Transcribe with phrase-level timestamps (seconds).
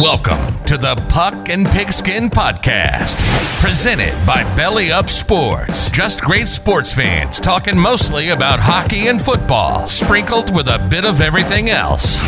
[0.00, 3.16] Welcome to the Puck and Pigskin Podcast,
[3.60, 5.90] presented by Belly Up Sports.
[5.90, 11.20] Just great sports fans talking mostly about hockey and football, sprinkled with a bit of
[11.20, 12.20] everything else.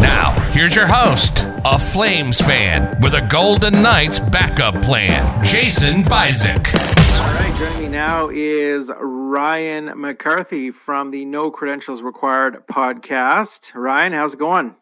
[0.00, 6.72] Now, here's your host, a Flames fan with a Golden Knights backup plan, Jason Bizik.
[7.18, 13.74] All right, joining me now is Ryan McCarthy from the No Credentials Required podcast.
[13.74, 14.76] Ryan, how's it going?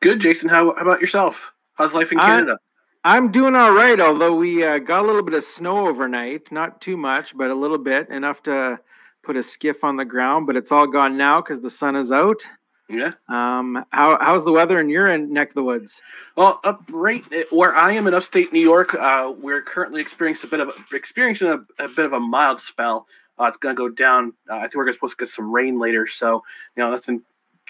[0.00, 0.48] Good, Jason.
[0.48, 1.52] How, how about yourself?
[1.74, 2.58] How's life in Canada?
[3.02, 6.52] I, am doing all right, although we uh, got a little bit of snow overnight.
[6.52, 8.80] Not too much, but a little bit, enough to
[9.22, 10.46] put a skiff on the ground.
[10.46, 12.42] But it's all gone now because the sun is out.
[12.88, 13.12] Yeah.
[13.28, 13.84] Um.
[13.90, 16.02] How how's the weather in your neck of the woods?
[16.36, 20.50] Well, up right where I am in upstate New York, uh, we're currently experiencing a
[20.50, 23.06] bit of experiencing a, a bit of a mild spell.
[23.38, 24.34] Uh, it's going to go down.
[24.48, 26.42] Uh, I think we're supposed to get some rain later, so
[26.76, 27.22] you know nothing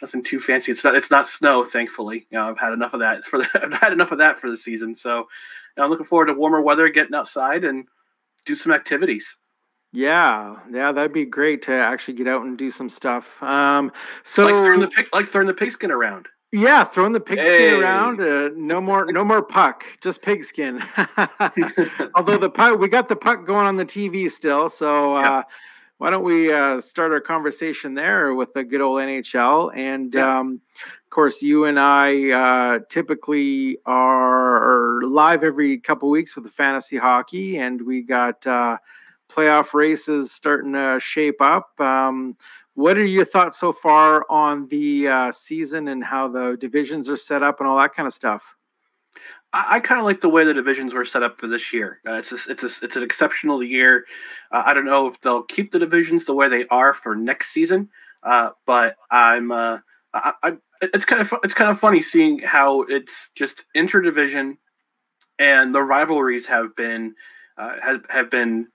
[0.04, 0.70] nothing too fancy.
[0.70, 2.26] It's not it's not snow, thankfully.
[2.30, 4.36] You know, I've had enough of that It's for the, I've had enough of that
[4.36, 4.94] for the season.
[4.94, 5.24] So you
[5.78, 7.86] know, I'm looking forward to warmer weather, getting outside and
[8.44, 9.36] do some activities.
[9.92, 13.42] Yeah, yeah, that'd be great to actually get out and do some stuff.
[13.42, 16.28] Um, so like throwing the pig, like throwing the pigskin around.
[16.52, 17.70] Yeah, throwing the pigskin hey.
[17.70, 18.20] around.
[18.20, 20.82] Uh, no more, no more puck, just pigskin.
[22.14, 24.68] Although the puck, we got the puck going on the TV still.
[24.68, 25.42] So uh, yeah
[25.98, 29.70] why don't we uh, start our conversation there with the good old NHL?
[29.76, 30.40] And yeah.
[30.40, 36.50] um, of course, you and I uh, typically are, live every couple weeks with the
[36.50, 38.78] fantasy hockey, and we got uh,
[39.28, 41.78] playoff races starting to shape up.
[41.80, 42.36] Um,
[42.74, 47.16] what are your thoughts so far on the uh, season and how the divisions are
[47.16, 48.56] set up and all that kind of stuff?
[49.52, 52.00] I, I kind of like the way the divisions were set up for this year.
[52.06, 54.04] Uh, it's a, it's a, it's an exceptional year.
[54.50, 57.52] Uh, I don't know if they'll keep the divisions the way they are for next
[57.52, 57.88] season,
[58.22, 59.78] uh, but I'm uh,
[60.12, 64.58] I, I, it's kind of it's kind of funny seeing how it's just interdivision,
[65.38, 67.14] and the rivalries have been
[67.56, 68.68] uh, have have been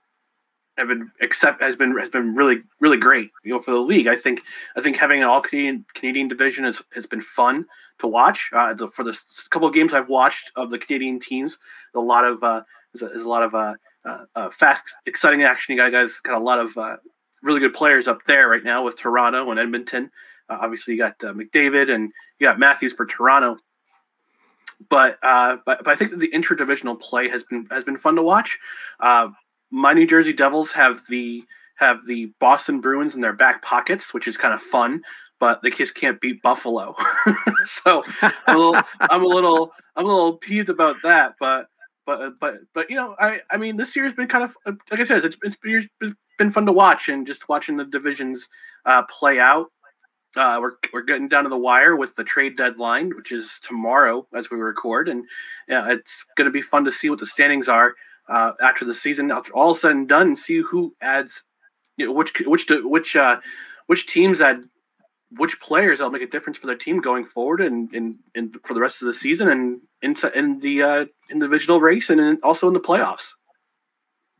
[0.76, 3.30] have been accept has been has been really really great.
[3.44, 4.42] You know, for the league, I think
[4.76, 7.66] I think having an all Canadian Canadian division has has been fun
[8.00, 8.50] to watch.
[8.52, 9.18] Uh, for the
[9.50, 11.58] couple of games I've watched of the Canadian teams,
[11.94, 12.62] a lot of uh,
[12.92, 13.74] there's, a, a lot of uh,
[14.04, 14.50] uh, uh
[15.06, 15.76] exciting action.
[15.76, 16.96] You guys got a lot of uh,
[17.42, 20.10] really good players up there right now with Toronto and Edmonton.
[20.48, 23.58] Uh, obviously, you got uh, McDavid and you got Matthews for Toronto.
[24.88, 28.16] But, uh, but but I think that the interdivisional play has been has been fun
[28.16, 28.58] to watch.
[28.98, 29.28] Uh,
[29.70, 31.44] my New Jersey Devils have the
[31.76, 35.02] have the Boston Bruins in their back pockets, which is kind of fun.
[35.40, 36.94] But the just can't beat Buffalo,
[37.64, 41.34] so I'm a, little, I'm a little I'm a little peeved about that.
[41.40, 41.68] But
[42.04, 44.54] but but but you know I I mean this year's been kind of
[44.90, 48.48] like I said it's it's been, been fun to watch and just watching the divisions
[48.84, 49.68] uh, play out.
[50.36, 54.26] Uh, we're we're getting down to the wire with the trade deadline, which is tomorrow
[54.34, 55.24] as we record, and
[55.68, 57.94] yeah, it's going to be fun to see what the standings are
[58.28, 61.44] uh, after the season, after all said and done, and see who adds,
[61.96, 63.40] you know, which which which uh,
[63.86, 64.62] which teams add
[65.30, 68.74] which players that'll make a difference for their team going forward and in, in, for
[68.74, 72.20] the rest of the season and in, in the uh, in the divisional race and
[72.20, 73.32] in, also in the playoffs.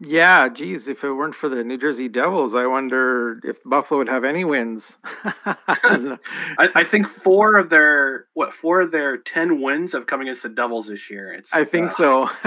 [0.02, 4.08] Yeah, geez, if it weren't for the New Jersey Devils, I wonder if Buffalo would
[4.08, 4.96] have any wins.
[5.44, 6.16] I,
[6.56, 10.48] I, think four of their what four of their ten wins have come against the
[10.48, 11.34] Devils this year.
[11.34, 12.30] It's I think uh, so.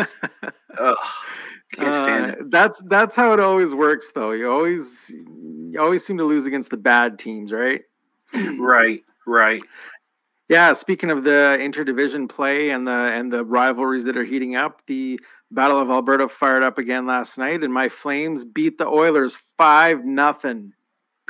[0.80, 0.98] ugh,
[1.74, 2.50] can't stand uh, it.
[2.50, 4.32] That's that's how it always works, though.
[4.32, 7.82] You always you always seem to lose against the bad teams, right?
[8.60, 9.62] Right, right.
[10.50, 14.86] Yeah, speaking of the interdivision play and the and the rivalries that are heating up,
[14.88, 15.20] the
[15.52, 20.04] Battle of Alberta fired up again last night, and my Flames beat the Oilers five
[20.06, 20.74] nothing.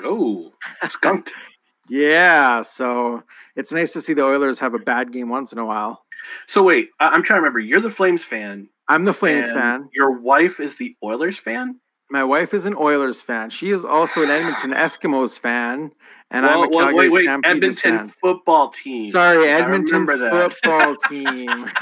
[0.01, 0.53] Oh,
[0.83, 1.33] skunked.
[1.89, 3.23] yeah, so
[3.55, 6.05] it's nice to see the Oilers have a bad game once in a while.
[6.47, 7.59] So wait, I- am trying to remember.
[7.59, 8.69] You're the Flames fan.
[8.87, 9.89] I'm the Flames fan.
[9.93, 11.79] Your wife is the Oilers fan.
[12.13, 13.49] My wife is an Oilers fan.
[13.49, 15.93] She is also an Edmonton Eskimos fan,
[16.29, 17.39] and well, I'm a Calgary wait, wait, wait.
[17.43, 18.07] Edmonton fan.
[18.07, 19.09] football team.
[19.09, 21.71] Sorry, Edmonton football team.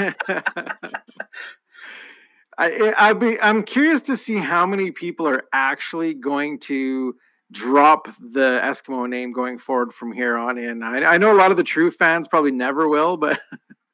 [2.57, 7.15] I, I be, I'm curious to see how many people are actually going to
[7.51, 10.81] drop the Eskimo name going forward from here on in.
[10.81, 13.38] I, I know a lot of the true fans probably never will, but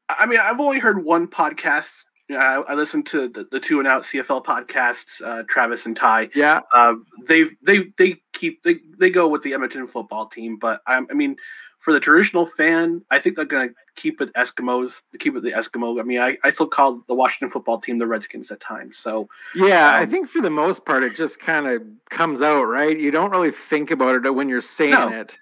[0.07, 2.03] I mean, I've only heard one podcast.
[2.29, 6.29] I, I listened to the, the, two and out CFL podcasts, uh, Travis and Ty.
[6.35, 6.95] Yeah, uh,
[7.25, 11.13] they've they they keep they they go with the Edmonton football team, but I, I
[11.13, 11.38] mean,
[11.79, 15.03] for the traditional fan, I think they're going to keep it Eskimos.
[15.19, 16.00] Keep it the Eskimo.
[16.00, 18.97] I mean, I, I still call the Washington football team the Redskins at times.
[18.97, 22.63] So yeah, um, I think for the most part, it just kind of comes out
[22.63, 22.97] right.
[22.97, 25.09] You don't really think about it when you're saying no.
[25.09, 25.39] it.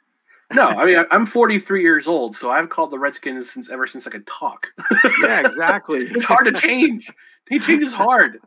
[0.54, 4.08] No, I mean I'm 43 years old, so I've called the Redskins since ever since
[4.08, 4.68] I could talk.
[5.22, 6.00] yeah, exactly.
[6.00, 7.12] it's hard to change.
[7.50, 8.40] He changes hard.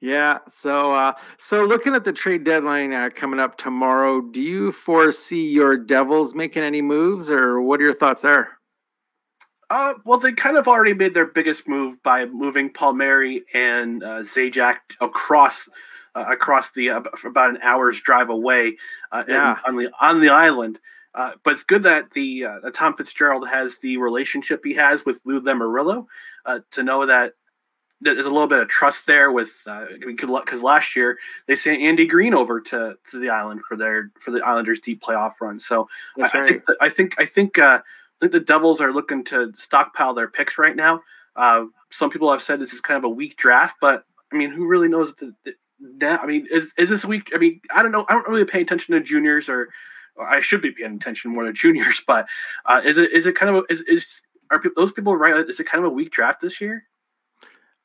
[0.00, 0.38] Yeah.
[0.48, 5.46] So, uh, so looking at the trade deadline uh, coming up tomorrow, do you foresee
[5.46, 8.60] your Devils making any moves, or what are your thoughts there?
[9.68, 14.20] Uh, well, they kind of already made their biggest move by moving Palmieri and uh,
[14.20, 15.68] Zajac across
[16.14, 18.76] uh, across the uh, about an hour's drive away
[19.12, 19.56] uh, yeah.
[19.66, 20.78] on the on the island.
[21.12, 25.04] Uh, but it's good that the uh, that Tom Fitzgerald has the relationship he has
[25.04, 26.06] with Lou Lamoriello
[26.46, 27.34] uh, to know that
[28.00, 32.06] there's a little bit of trust there with uh, because last year they sent Andy
[32.06, 35.58] Greene over to, to the island for their for the Islanders deep playoff run.
[35.58, 36.34] So I, right.
[36.34, 40.14] I, think I think I think uh, I think the Devils are looking to stockpile
[40.14, 41.02] their picks right now.
[41.36, 44.50] Uh, some people have said this is kind of a weak draft, but I mean,
[44.50, 46.18] who really knows the, the now?
[46.18, 47.30] I mean, is is this week?
[47.34, 48.04] I mean, I don't know.
[48.08, 49.68] I don't really pay attention to juniors, or,
[50.16, 52.00] or I should be paying attention more to juniors.
[52.06, 52.26] But
[52.66, 55.48] uh, is it is it kind of a, is is are those people right?
[55.48, 56.84] Is it kind of a weak draft this year?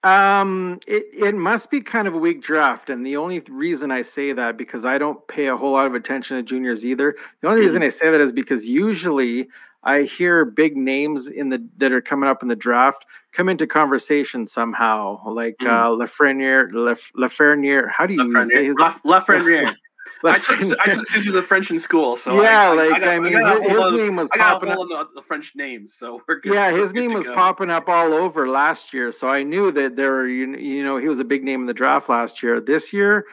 [0.06, 2.92] Um, it, it must be kind of a weak draft.
[2.92, 5.96] And the only reason I say that because I don't pay a whole lot of
[5.96, 7.16] attention to juniors either.
[7.42, 7.88] The only reason mm-hmm.
[7.88, 9.48] I say that is because usually
[9.86, 13.68] I hear big names in the that are coming up in the draft come into
[13.68, 15.68] conversation somehow, like mm.
[15.68, 17.92] uh, Lafreniere, Laf, Lafreniere.
[17.92, 18.48] How do you Lafreniere.
[18.48, 18.92] say his name?
[19.06, 19.76] Lafreniere.
[20.24, 23.20] I took I took the French in school, so yeah, I, like I, got, I
[23.20, 24.78] mean, I his, his name was popping up.
[24.78, 26.54] The, the French names, so we're good.
[26.54, 27.36] Yeah, his name was go.
[27.36, 30.98] popping up all over last year, so I knew that there were you, you know
[30.98, 32.60] he was a big name in the draft last year.
[32.60, 33.26] This year,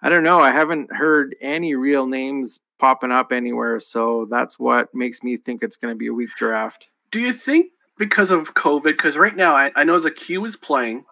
[0.00, 0.38] I don't know.
[0.38, 5.62] I haven't heard any real names popping up anywhere, so that's what makes me think
[5.62, 6.88] it's going to be a weak draft.
[7.10, 8.84] Do you think because of COVID?
[8.84, 11.04] Because right now, I, I know the Q is playing,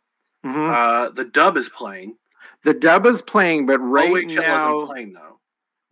[0.44, 0.70] mm-hmm.
[0.70, 2.16] uh, the Dub is playing.
[2.66, 5.38] The dub is playing, but right OHL now playing though.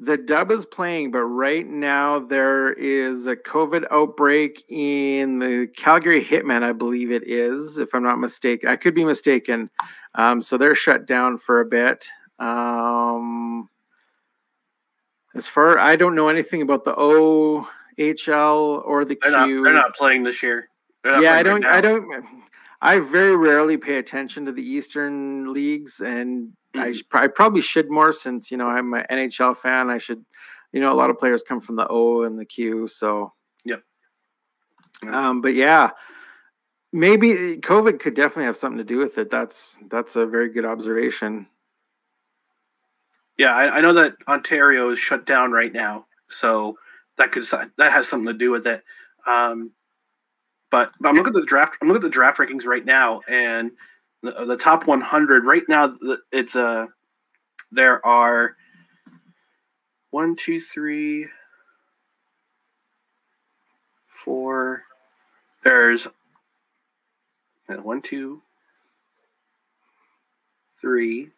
[0.01, 6.25] The dub is playing, but right now there is a COVID outbreak in the Calgary
[6.25, 8.69] Hitmen, I believe it is, if I'm not mistaken.
[8.69, 9.71] I could be mistaken.
[10.17, 12.09] Um, so they're shut down for a bit.
[12.41, 13.69] Um,
[15.35, 17.67] as far I don't know anything about the OHL
[18.87, 19.57] or the they're Q.
[19.57, 20.69] Not, they're not playing this year.
[21.05, 21.63] Yeah, I don't.
[21.63, 22.25] Right I don't.
[22.81, 27.17] I very rarely pay attention to the Eastern leagues, and Mm-hmm.
[27.17, 29.91] I, I probably should more since you know I'm an NHL fan.
[29.91, 30.25] I should,
[30.73, 32.89] you know, a lot of players come from the O and the Q.
[32.89, 33.33] So
[33.65, 33.83] yep.
[35.07, 35.91] Um, but yeah,
[36.93, 39.31] maybe COVID could definitely have something to do with it.
[39.31, 41.47] That's that's a very good observation.
[43.37, 46.79] Yeah, I, I know that Ontario is shut down right now, so
[47.17, 47.45] that could
[47.79, 48.83] that has something to do with it.
[49.27, 49.73] Um,
[50.71, 51.77] but, but I'm looking at the draft.
[51.81, 53.73] I'm looking at the draft rankings right now, and
[54.23, 55.97] the, the top 100 right now.
[56.33, 56.87] It's a uh,
[57.71, 58.57] there are
[60.11, 61.27] one, two, three,
[64.09, 64.85] four.
[65.65, 66.07] There's
[67.67, 68.43] one, two,
[70.81, 71.31] three,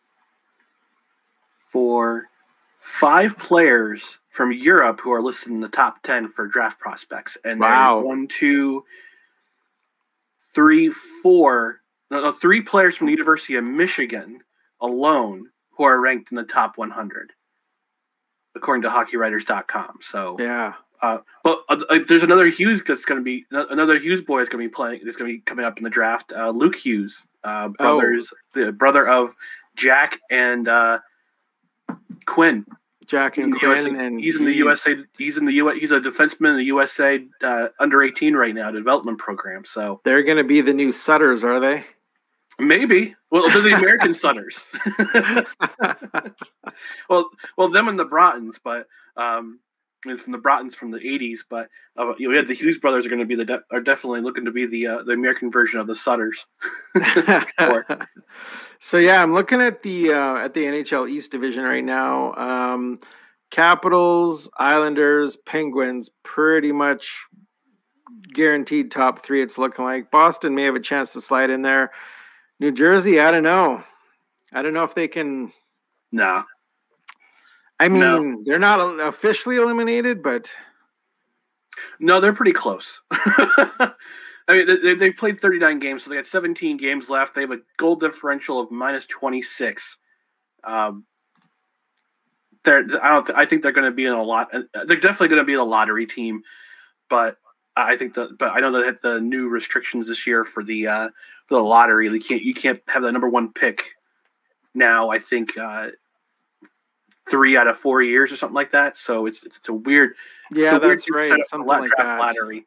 [1.77, 2.31] four,
[2.79, 7.37] five players from Europe who are listed in the top 10 for draft prospects.
[7.45, 7.97] And wow.
[7.97, 8.85] there's one, two,
[10.55, 11.81] three, four
[12.11, 14.41] no, three players from the University of Michigan
[14.81, 17.33] alone who are ranked in the top 100,
[18.55, 19.99] according to HockeyWriters.com.
[20.01, 20.75] So yeah.
[21.03, 24.49] Uh, but uh, uh there's another Hughes that's going to be another Hughes boy is
[24.49, 25.03] going to be playing.
[25.05, 26.33] Is going to be coming up in the draft.
[26.33, 28.65] Uh, Luke Hughes, uh, brothers, oh.
[28.65, 29.35] the brother of
[29.75, 31.01] Jack and uh,
[32.25, 32.65] Quinn.
[33.07, 34.97] Jack and Quinn, USA, and he's in the USA.
[35.17, 35.69] He's in the U.
[35.71, 37.25] He's a defenseman in the USA
[37.79, 39.65] under 18 right now, development program.
[39.65, 41.85] So they're going to be the new Sutters, are they?
[42.59, 43.15] Maybe.
[43.31, 44.65] Well, they're the American Sutters.
[47.09, 49.61] well, well, them and the Broughtons, but um,
[50.15, 51.41] from the Broughtons from the '80s.
[51.49, 53.63] But uh, you know, we had the Hughes brothers are going to be the de-
[53.73, 56.47] are definitely looking to be the uh, the American version of the Sutters.
[58.79, 62.35] so yeah, I'm looking at the uh, at the NHL East Division right now.
[62.35, 62.99] Um,
[63.51, 67.27] Capitals, Islanders, Penguins, pretty much
[68.33, 69.43] guaranteed top three.
[69.43, 71.91] It's looking like Boston may have a chance to slide in there.
[72.59, 73.85] New Jersey, I don't know.
[74.53, 75.53] I don't know if they can.
[76.13, 76.45] Nah.
[77.79, 78.43] I mean, no.
[78.45, 80.51] they're not officially eliminated, but.
[82.01, 83.01] No, they're pretty close.
[83.11, 83.95] I
[84.49, 87.35] mean, they, they've played 39 games, so they got 17 games left.
[87.35, 89.99] They have a goal differential of minus 26.
[90.65, 91.05] Um,
[92.65, 93.27] they're, I don't.
[93.27, 94.55] Th- I think they're going to be in a lot.
[94.55, 96.43] Uh, they're definitely going to be in a lottery team,
[97.09, 97.39] but
[97.77, 98.37] I think that.
[98.39, 101.09] But I know that the new restrictions this year for the uh,
[101.47, 102.09] for the lottery.
[102.09, 103.93] You can't you can't have the number one pick
[104.75, 105.11] now.
[105.11, 105.91] I think uh,
[107.31, 108.97] three out of four years or something like that.
[108.97, 110.15] So it's it's, it's a weird
[110.51, 111.47] yeah, a weird that's right.
[111.47, 112.19] Something like draft that.
[112.19, 112.67] lottery.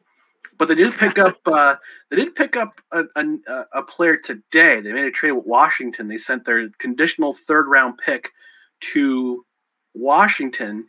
[0.58, 1.76] But they did pick up uh,
[2.10, 4.82] they did pick up a, a, a player today.
[4.82, 6.08] They made a trade with Washington.
[6.08, 8.32] They sent their conditional third round pick
[8.94, 9.46] to
[9.94, 10.88] Washington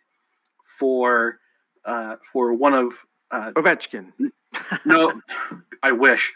[0.79, 1.39] for
[1.85, 4.13] uh, for one of uh, Ovechkin.
[4.85, 5.21] no,
[5.83, 6.33] I wish.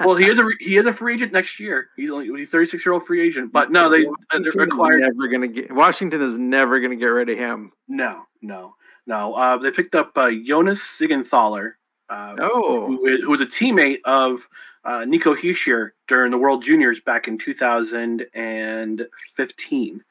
[0.00, 1.88] Well, he is a he is a free agent next year.
[1.96, 3.52] He's only he's thirty six year old free agent.
[3.52, 7.28] But no, they Washington is acquired never gonna get Washington is never gonna get rid
[7.30, 7.72] of him.
[7.88, 8.74] no no
[9.06, 9.34] no.
[9.34, 11.72] Uh, they picked up uh, Jonas Siegenthaler,
[12.08, 14.48] uh, Oh, who, is- who was a teammate of
[14.84, 20.04] uh, Nico Hischier during the World Juniors back in 2015.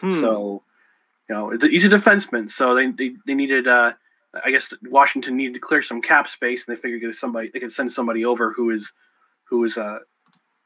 [0.00, 0.10] hmm.
[0.20, 0.62] So,
[1.28, 2.50] you know, he's a defenseman.
[2.50, 3.92] So they they, they needed, uh,
[4.44, 7.60] I guess, Washington needed to clear some cap space, and they figured if somebody they
[7.60, 8.92] could send somebody over who is
[9.44, 9.98] who is uh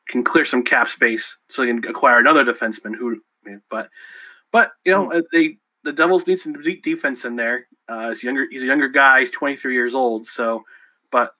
[0.08, 2.96] can clear some cap space, so they can acquire another defenseman.
[2.96, 3.20] Who,
[3.70, 3.90] but
[4.52, 7.66] but you know uh, they the Devils need some de- defense in there.
[7.88, 8.46] Uh, he's younger.
[8.50, 9.20] He's a younger guy.
[9.20, 10.26] He's 23 years old.
[10.26, 10.64] So,
[11.10, 11.32] but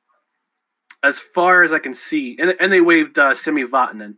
[1.03, 4.17] as far as I can see, and, and they waived uh, Sami Vatanen.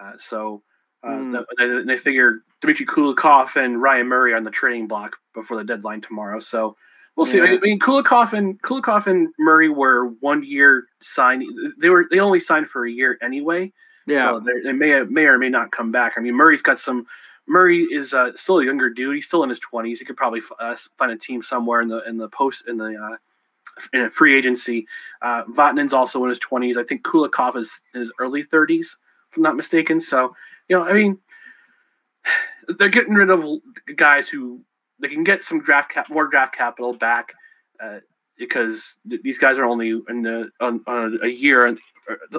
[0.00, 0.62] Uh, so
[1.02, 1.30] uh, Hmm.
[1.32, 5.56] the- they, they figure Dmitry Kulikov and Ryan Murray are on the trading block before
[5.56, 6.40] the deadline tomorrow.
[6.40, 6.76] So
[7.18, 7.40] we'll see.
[7.42, 11.44] I mean, Kulikov and Kulikov and Murray were one year signed.
[11.78, 13.72] They were they only signed for a year anyway.
[14.06, 16.14] yeah, So they're- may may or may not come back.
[16.16, 17.06] I mean, Murray's got some.
[17.46, 19.14] Murray is uh, still a younger dude.
[19.14, 19.98] He's still in his twenties.
[19.98, 22.76] He could probably f- uh, find a team somewhere in the in the post in
[22.78, 23.16] the uh,
[23.92, 24.86] in a free agency.
[25.22, 25.42] Uh,
[25.92, 26.76] also in his twenties.
[26.78, 28.96] I think Kulikov is in his early thirties,
[29.30, 29.98] if I'm not mistaken.
[30.00, 30.34] So
[30.68, 31.18] you know, I mean,
[32.68, 33.44] they're getting rid of
[33.96, 34.60] guys who
[35.00, 37.32] they can get some draft cap, more draft capital back
[37.80, 37.98] uh,
[38.38, 41.78] because th- these guys are only in the on, on a year and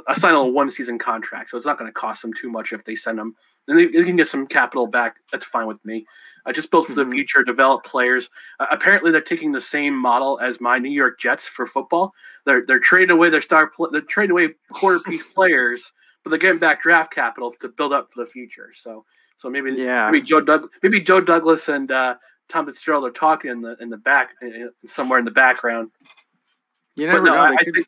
[0.07, 2.83] assign a one season contract, so it's not going to cost them too much if
[2.83, 3.35] they send them.
[3.67, 5.17] And they, they can get some capital back.
[5.31, 6.05] That's fine with me.
[6.45, 7.11] I just built for the Mhm.
[7.11, 8.29] future, develop players.
[8.59, 12.13] Uh, apparently, they're taking the same model as my New York Jets for football.
[12.45, 13.71] They're they're trading away their star.
[13.91, 15.91] They're trading away quarter piece players,
[16.23, 18.71] but they're getting back draft capital to build up for the future.
[18.73, 19.05] So
[19.37, 20.09] so maybe yeah.
[20.09, 22.15] maybe Joe Doug maybe Joe Douglas and uh,
[22.49, 25.91] Tom Fitzgerald are talking in the in the back uh, somewhere in the background.
[26.95, 27.39] You never no, know.
[27.39, 27.87] I, They I could, think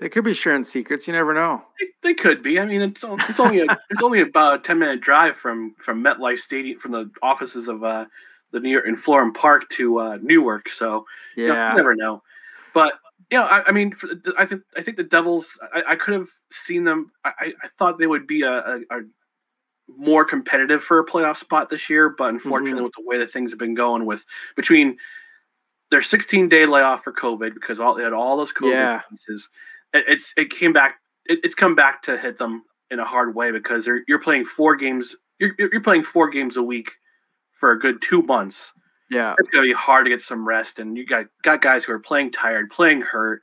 [0.00, 1.06] they could be sharing secrets.
[1.06, 1.62] You never know.
[1.78, 2.58] they, they could be.
[2.58, 6.02] I mean, it's it's only a, it's only about a ten minute drive from from
[6.02, 8.06] MetLife Stadium from the offices of uh,
[8.50, 10.68] the New York in Florham Park to uh, Newark.
[10.68, 11.04] So
[11.36, 12.22] you know, Yeah, you never know.
[12.72, 12.94] But
[13.30, 15.58] you know, I, I mean, for the, I think I think the Devils.
[15.72, 17.06] I, I could have seen them.
[17.24, 19.00] I, I- I thought they would be a, a, a
[19.88, 22.36] more competitive for a playoff spot this year, but mm-hmm.
[22.36, 24.24] unfortunately, with the way that things have been going, with
[24.56, 24.96] between
[25.90, 29.00] their 16 day layoff for COVID because all they had all those COVID Yeah.
[29.10, 29.48] cases,
[29.92, 30.96] it, it's it came back.
[31.26, 34.44] It, it's come back to hit them in a hard way because they're you're playing
[34.44, 35.16] four games.
[35.38, 36.92] You're you're playing four games a week
[37.50, 38.72] for a good two months
[39.10, 41.92] yeah, it's gonna be hard to get some rest, and you got got guys who
[41.92, 43.42] are playing tired, playing hurt.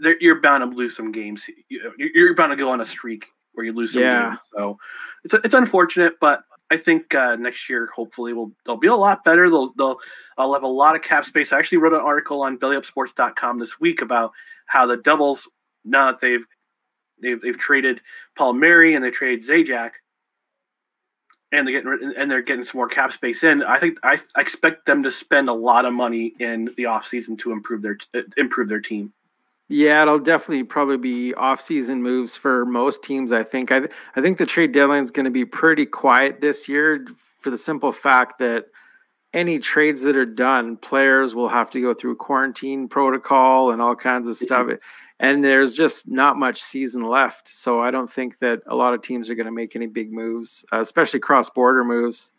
[0.00, 1.46] They're, you're bound to lose some games.
[1.68, 3.26] You, you're bound to go on a streak
[3.58, 4.30] where you lose some Yeah.
[4.30, 4.40] games.
[4.56, 4.78] So
[5.24, 9.24] it's it's unfortunate, but I think uh, next year hopefully will they'll be a lot
[9.24, 9.50] better.
[9.50, 9.98] They'll they'll
[10.38, 11.52] I'll have a lot of cap space.
[11.52, 14.30] I actually wrote an article on BellyUpSports.com this week about
[14.66, 15.48] how the Devils
[15.84, 16.46] now that they've
[17.20, 18.00] they've they've traded
[18.36, 19.92] Palmieri and they traded Zajac
[21.50, 23.62] and they're getting and they're getting some more cap space in.
[23.64, 27.38] I think I, I expect them to spend a lot of money in the offseason
[27.40, 29.14] to improve their uh, improve their team.
[29.68, 30.02] Yeah.
[30.02, 33.32] It'll definitely probably be off-season moves for most teams.
[33.32, 33.70] I think.
[33.70, 33.82] I
[34.16, 37.06] I think the trade deadline is going to be pretty quiet this year
[37.38, 38.66] for the simple fact that
[39.34, 43.94] any trades that are done, players will have to go through quarantine protocol and all
[43.94, 44.66] kinds of stuff.
[45.20, 47.48] And there's just not much season left.
[47.48, 50.10] So I don't think that a lot of teams are going to make any big
[50.12, 52.32] moves, uh, especially cross border moves.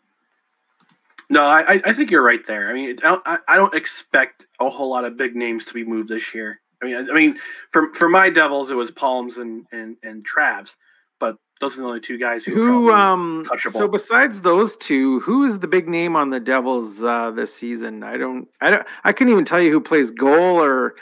[1.28, 2.68] No, I I- think you're right there.
[2.68, 5.74] I mean, I don't, I- I don't expect a whole lot of big names to
[5.74, 6.60] be moved this year.
[6.82, 7.36] I mean, I, I mean,
[7.70, 10.76] for for my Devils, it was Palms and and and Travs,
[11.18, 12.54] but those are the only two guys who.
[12.54, 13.72] Who, um, touchable.
[13.72, 18.02] so besides those two, who is the big name on the Devils uh, this season?
[18.02, 20.94] I don't, I don't, I couldn't even tell you who plays goal or.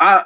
[0.00, 0.22] uh,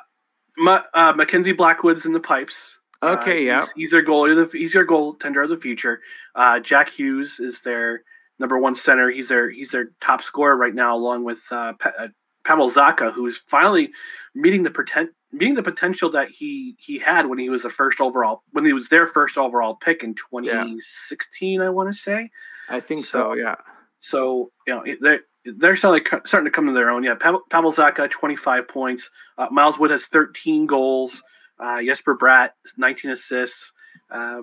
[0.58, 2.78] Ma, uh, Mackenzie Blackwood's in the pipes.
[3.00, 3.60] Uh, Okay, yeah.
[3.60, 4.34] he's, he's their goalie.
[4.34, 6.02] the- He's their goaltender of the future.
[6.34, 8.02] Uh, Jack Hughes is their
[8.38, 9.08] number one center.
[9.10, 12.08] He's their he's their top scorer right now, along with uh, pa- uh,
[12.44, 13.90] Pavel Zacha, who's finally
[14.34, 18.00] meeting the pretend meeting the potential that he he had when he was the first
[18.00, 21.60] overall when he was their first overall pick in 2016.
[21.62, 22.30] I want to say.
[22.68, 23.56] I think So- so, yeah.
[24.00, 27.02] So you know they're they're starting starting to come to their own.
[27.04, 29.10] Yeah, Pavel, Pavel Zacha twenty five points.
[29.38, 31.22] Uh, Miles Wood has thirteen goals.
[31.58, 33.72] Uh, Jesper Bratt nineteen assists.
[34.10, 34.42] Uh,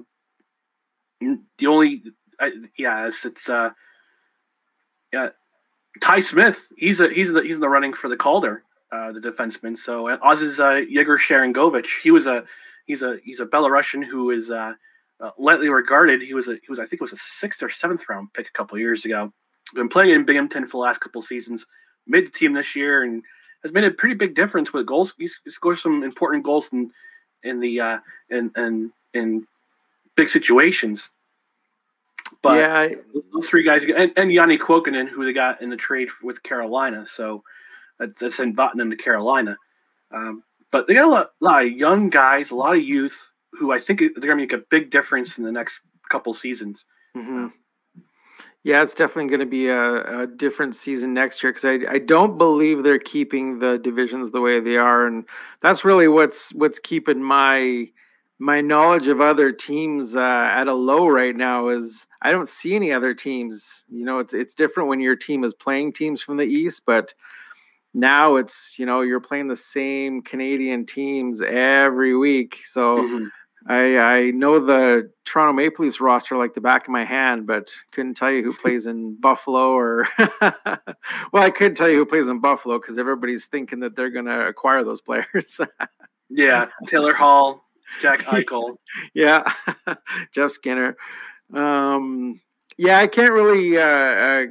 [1.19, 2.03] the only,
[2.39, 3.71] I, yeah, it's, it's uh,
[5.11, 5.29] yeah,
[6.01, 9.19] Ty Smith, he's a he's the he's in the running for the Calder, uh, the
[9.19, 9.77] defenseman.
[9.77, 12.45] So Oz's uh, Yegor Sharangovich, he was a
[12.85, 14.73] he's a he's a Belarusian who is uh,
[15.19, 16.21] uh, lightly regarded.
[16.21, 18.47] He was a he was I think it was a sixth or seventh round pick
[18.47, 19.33] a couple years ago.
[19.73, 21.65] Been playing in Binghamton for the last couple seasons.
[22.07, 23.23] Made the team this year and
[23.63, 25.13] has made a pretty big difference with goals.
[25.17, 26.91] He scored some important goals in
[27.43, 29.47] in the uh, in in in
[30.15, 31.09] big situations.
[32.41, 32.89] But yeah,
[33.33, 37.05] those three guys and, and Janne Kuokkanen, who they got in the trade with Carolina,
[37.05, 37.43] so
[37.97, 39.57] that's, that's in Vatanen to Carolina.
[40.11, 43.71] Um, but they got a lot, lot, of young guys, a lot of youth who
[43.71, 46.85] I think they're going to make a big difference in the next couple seasons.
[47.15, 47.47] Mm-hmm.
[48.63, 51.97] Yeah, it's definitely going to be a, a, different season next year because I, I
[51.97, 55.25] don't believe they're keeping the divisions the way they are, and
[55.61, 57.87] that's really what's what's keeping my
[58.39, 61.69] my knowledge of other teams uh, at a low right now.
[61.69, 63.85] Is I don't see any other teams.
[63.89, 67.13] You know, it's it's different when your team is playing teams from the East, but
[67.93, 72.97] now it's you know you're playing the same Canadian teams every week, so.
[72.97, 73.25] Mm-hmm
[73.67, 77.71] I I know the Toronto Maple Leafs roster like the back of my hand, but
[77.91, 80.07] couldn't tell you who plays in Buffalo or
[81.31, 84.25] well, I could tell you who plays in Buffalo because everybody's thinking that they're going
[84.25, 85.59] to acquire those players.
[86.29, 87.65] yeah, Taylor Hall,
[88.01, 88.77] Jack Eichel,
[89.13, 89.43] yeah,
[90.33, 90.97] Jeff Skinner.
[91.53, 92.41] Um,
[92.77, 94.45] yeah, I can't really uh, uh,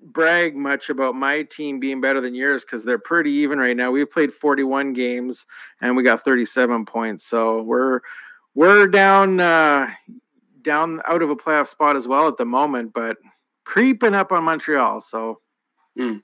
[0.00, 3.90] brag much about my team being better than yours because they're pretty even right now.
[3.90, 5.44] We've played 41 games
[5.80, 8.00] and we got 37 points, so we're
[8.54, 9.90] we're down uh,
[10.62, 13.16] down out of a playoff spot as well at the moment, but
[13.64, 15.00] creeping up on Montreal.
[15.00, 15.40] So,
[15.98, 16.22] mm.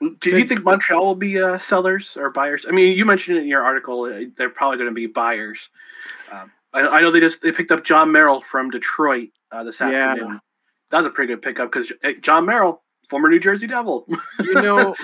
[0.00, 2.64] Do you think Montreal will be uh, sellers or buyers?
[2.66, 5.68] I mean, you mentioned in your article uh, they're probably going to be buyers.
[6.32, 9.80] Um, I, I, know they just they picked up Jon Merrill from Detroit uh, this
[9.80, 10.28] afternoon.
[10.28, 10.38] Yeah
[10.90, 14.06] that was a pretty good pickup because Jon Merrill, former New Jersey Devil.
[14.40, 14.94] you know,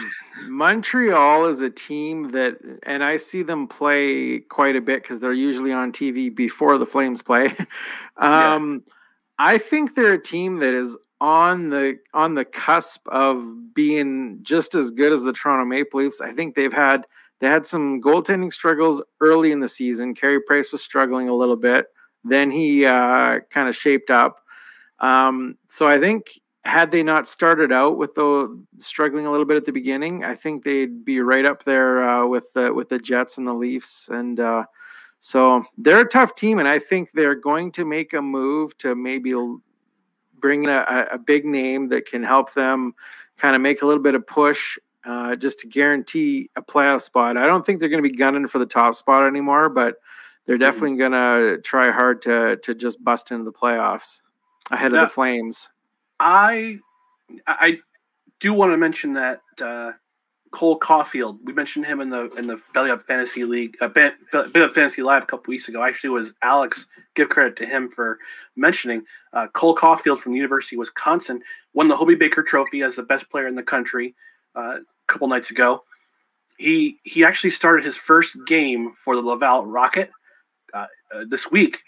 [0.49, 5.33] Montreal is a team that, and I see them play quite a bit because they're
[5.33, 7.47] usually on TV before the Flames play.
[8.17, 8.93] um, yeah.
[9.39, 14.75] I think they're a team that is on the on the cusp of being just
[14.75, 16.21] as good as the Toronto Maple Leafs.
[16.21, 17.07] I think they've had
[17.41, 20.15] they had some goaltending struggles early in the season.
[20.15, 21.87] Carey Price was struggling a little bit.
[22.25, 24.41] Then he uh, kind of shaped up.
[25.01, 29.57] Um, so I think had they not started out with the struggling a little bit
[29.57, 32.99] at the beginning, I think they'd be right up there uh, with the with the
[32.99, 34.09] Jets and the Leafs.
[34.11, 34.65] And uh,
[35.21, 38.95] so they're a tough team, and I think they're going to make a move to
[38.95, 39.35] maybe
[40.41, 42.95] bring in a, a big name that can help them
[43.37, 44.79] kind of make a little bit of push.
[45.05, 47.37] Uh, just to guarantee a playoff spot.
[47.37, 49.99] I don't think they're going to be gunning for the top spot anymore, but
[50.47, 54.23] they're definitely going to try hard to to just bust into the playoffs
[54.69, 55.69] ahead now, of the Flames.
[56.19, 56.79] I
[57.47, 57.79] I
[58.41, 59.93] do want to mention that uh,
[60.57, 61.39] Cole Caufield.
[61.45, 65.03] We mentioned him in the in the Belly Up Fantasy League, uh, Bit Up Fantasy
[65.03, 65.83] Live a couple weeks ago.
[65.83, 66.87] Actually, was Alex.
[67.15, 68.19] Give credit to him for
[68.57, 69.03] mentioning
[69.35, 71.43] uh, Cole Caufield from the University of Wisconsin
[71.75, 74.15] won the Hobey Baker Trophy as the best player in the country
[74.57, 75.83] uh, a couple nights ago.
[76.57, 80.11] He he actually started his first game for the Laval Rocket
[80.73, 81.83] uh, uh, this week.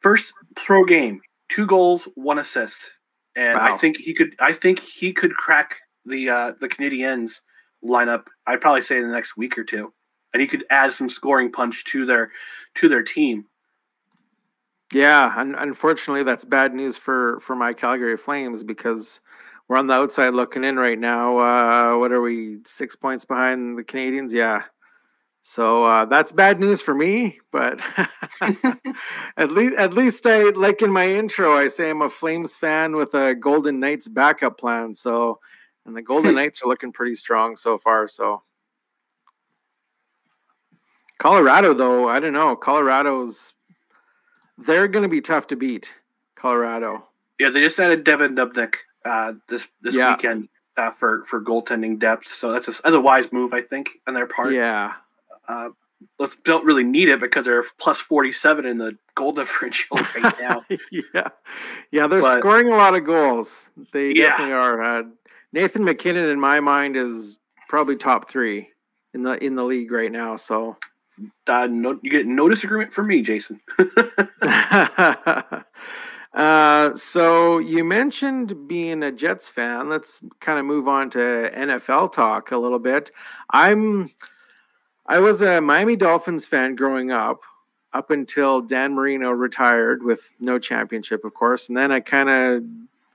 [0.00, 2.92] First pro game two goals, one assist,
[3.36, 3.74] and wow.
[3.74, 4.34] I think he could.
[4.40, 7.42] I think he could crack the uh, the Canadiens
[7.84, 8.26] lineup.
[8.46, 9.92] I'd probably say in the next week or two,
[10.32, 12.30] and he could add some scoring punch to their
[12.76, 13.46] to their team.
[14.92, 19.20] Yeah, un- unfortunately, that's bad news for for my Calgary Flames because
[19.68, 21.38] we're on the outside looking in right now.
[21.38, 22.58] Uh, what are we?
[22.64, 24.32] Six points behind the Canadians?
[24.32, 24.64] Yeah,
[25.50, 27.80] so uh, that's bad news for me, but
[29.36, 32.94] at least at least I like in my intro I say I'm a Flames fan
[32.94, 34.94] with a Golden Knights backup plan.
[34.94, 35.40] So
[35.88, 38.06] and the Golden Knights are looking pretty strong so far.
[38.06, 38.42] So
[41.18, 42.54] Colorado though, I don't know.
[42.54, 43.54] Colorado's
[44.56, 45.94] they're going to be tough to beat.
[46.36, 47.06] Colorado.
[47.38, 48.74] Yeah, they just added Devan Dubnyk
[49.04, 50.12] uh, this this yeah.
[50.12, 52.28] weekend uh, for for goaltending depth.
[52.28, 54.52] So that's a, that's a wise move, I think, on their part.
[54.52, 54.94] Yeah,
[55.48, 55.70] uh,
[56.18, 60.64] let's don't really need it because they're plus 47 in the goal differential right now.
[60.90, 61.28] yeah.
[61.90, 63.70] Yeah, they're but, scoring a lot of goals.
[63.92, 64.30] They yeah.
[64.30, 65.04] definitely are.
[65.52, 68.68] Nathan MacKinnon in my mind is probably top 3
[69.14, 70.76] in the in the league right now, so
[71.46, 73.60] uh, no, you get no disagreement from me, Jason.
[76.34, 79.88] uh, so you mentioned being a Jets fan.
[79.88, 83.10] Let's kind of move on to NFL talk a little bit.
[83.50, 84.10] I'm
[85.06, 87.40] I was a Miami Dolphins fan growing up,
[87.94, 91.68] up until Dan Marino retired with no championship, of course.
[91.68, 92.62] And then I kind of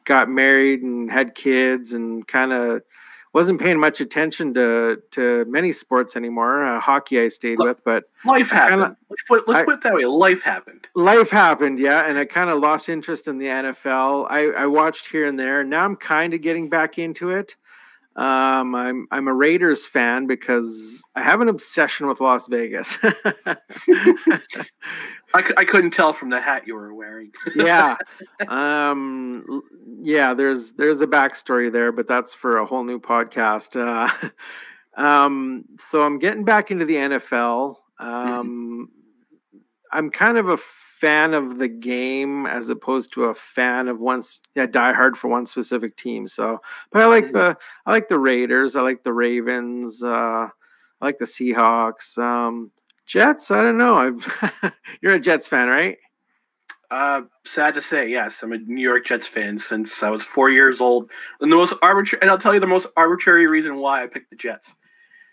[0.05, 2.81] got married and had kids and kind of
[3.33, 6.63] wasn't paying much attention to to many sports anymore.
[6.63, 8.79] Uh, hockey I stayed with, but life happened.
[8.81, 10.05] Kinda, let's, put, let's I, put it that way.
[10.05, 10.87] Life happened.
[10.95, 14.27] Life happened, yeah, and I kind of lost interest in the NFL.
[14.29, 15.63] I, I watched here and there.
[15.63, 17.55] Now I'm kind of getting back into it.
[18.15, 22.99] Um, I'm I'm a Raiders fan because I have an obsession with Las Vegas.
[23.03, 23.57] I,
[25.33, 27.31] I couldn't tell from the hat you were wearing.
[27.55, 27.97] yeah,
[28.47, 29.63] um,
[30.01, 30.35] yeah.
[30.35, 33.75] There's there's a backstory there, but that's for a whole new podcast.
[33.75, 34.29] Uh,
[35.01, 37.77] um, so I'm getting back into the NFL.
[37.99, 38.89] Um,
[39.93, 40.57] I'm kind of a
[41.03, 44.23] fan of the game as opposed to a fan of one
[44.55, 46.61] yeah die hard for one specific team so
[46.93, 51.17] but i like the i like the raiders i like the ravens uh i like
[51.17, 52.71] the seahawks um
[53.05, 55.97] jets i don't know i've you're a jets fan right?
[56.89, 60.49] Uh sad to say yes i'm a new york jets fan since i was four
[60.49, 64.03] years old and the most arbitrary and i'll tell you the most arbitrary reason why
[64.03, 64.73] i picked the jets.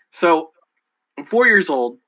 [0.09, 0.51] So
[1.17, 1.99] i'm four years old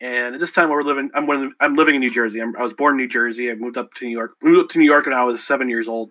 [0.00, 1.10] and at this time, we're living.
[1.14, 1.52] I'm one.
[1.60, 2.40] I'm living in New Jersey.
[2.40, 3.50] I'm, i was born in New Jersey.
[3.50, 4.32] I moved up to New York.
[4.42, 6.10] Moved up to New York when I was seven years old.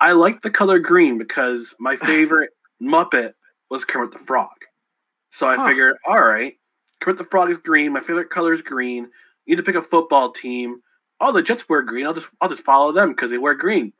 [0.00, 2.50] I liked the color green because my favorite
[2.82, 3.34] Muppet
[3.70, 4.48] was Kermit the Frog.
[5.30, 5.66] So I huh.
[5.66, 6.54] figured, all right,
[7.00, 7.92] Kermit the Frog is green.
[7.92, 9.10] My favorite color is green.
[9.46, 10.80] You need to pick a football team.
[11.20, 12.06] Oh, the Jets wear green.
[12.06, 13.92] I'll just I'll just follow them because they wear green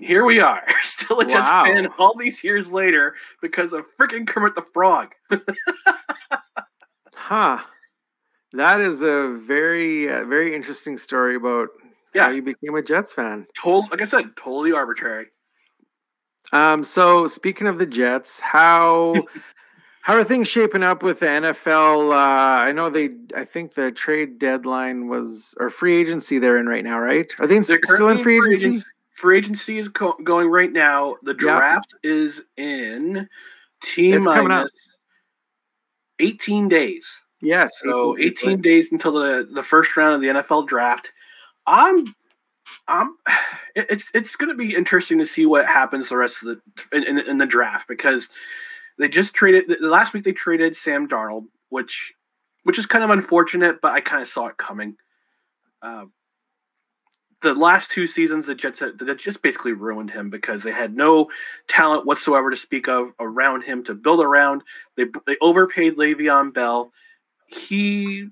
[0.00, 0.64] here we are,
[1.14, 1.24] a wow.
[1.24, 5.14] Jets fan all these years later because of freaking Kermit the Frog.
[7.14, 7.58] huh.
[8.52, 11.68] That is a very, uh, very interesting story about
[12.14, 12.24] yeah.
[12.24, 13.46] how you became a Jets fan.
[13.60, 15.26] Total, like I said, totally arbitrary.
[16.50, 16.82] Um.
[16.82, 19.14] So speaking of the Jets, how
[20.00, 22.10] how are things shaping up with the NFL?
[22.10, 23.10] Uh, I know they.
[23.36, 27.30] I think the trade deadline was or free agency they're in right now, right?
[27.38, 28.40] Are they still in free agency?
[28.40, 28.90] free agency
[29.22, 31.16] is co- going right now.
[31.22, 32.12] The draft yep.
[32.12, 33.28] is in
[33.82, 34.96] T minus
[36.18, 37.22] 18 days.
[37.40, 37.72] Yes.
[37.80, 41.12] So 18 days until the, the first round of the NFL draft.
[41.66, 42.14] I'm
[42.88, 43.16] I'm
[43.76, 47.04] it's it's going to be interesting to see what happens the rest of the in,
[47.04, 48.28] in, in, the draft because
[48.98, 52.14] they just traded the last week they traded Sam Darnold, which
[52.64, 54.96] which is kind of unfortunate, but I kind of saw it coming.
[55.80, 56.06] Uh,
[57.42, 61.30] the last two seasons, the Jets that just basically ruined him because they had no
[61.68, 64.62] talent whatsoever to speak of around him to build around.
[64.96, 66.92] They they overpaid Le'Veon Bell.
[67.46, 68.28] He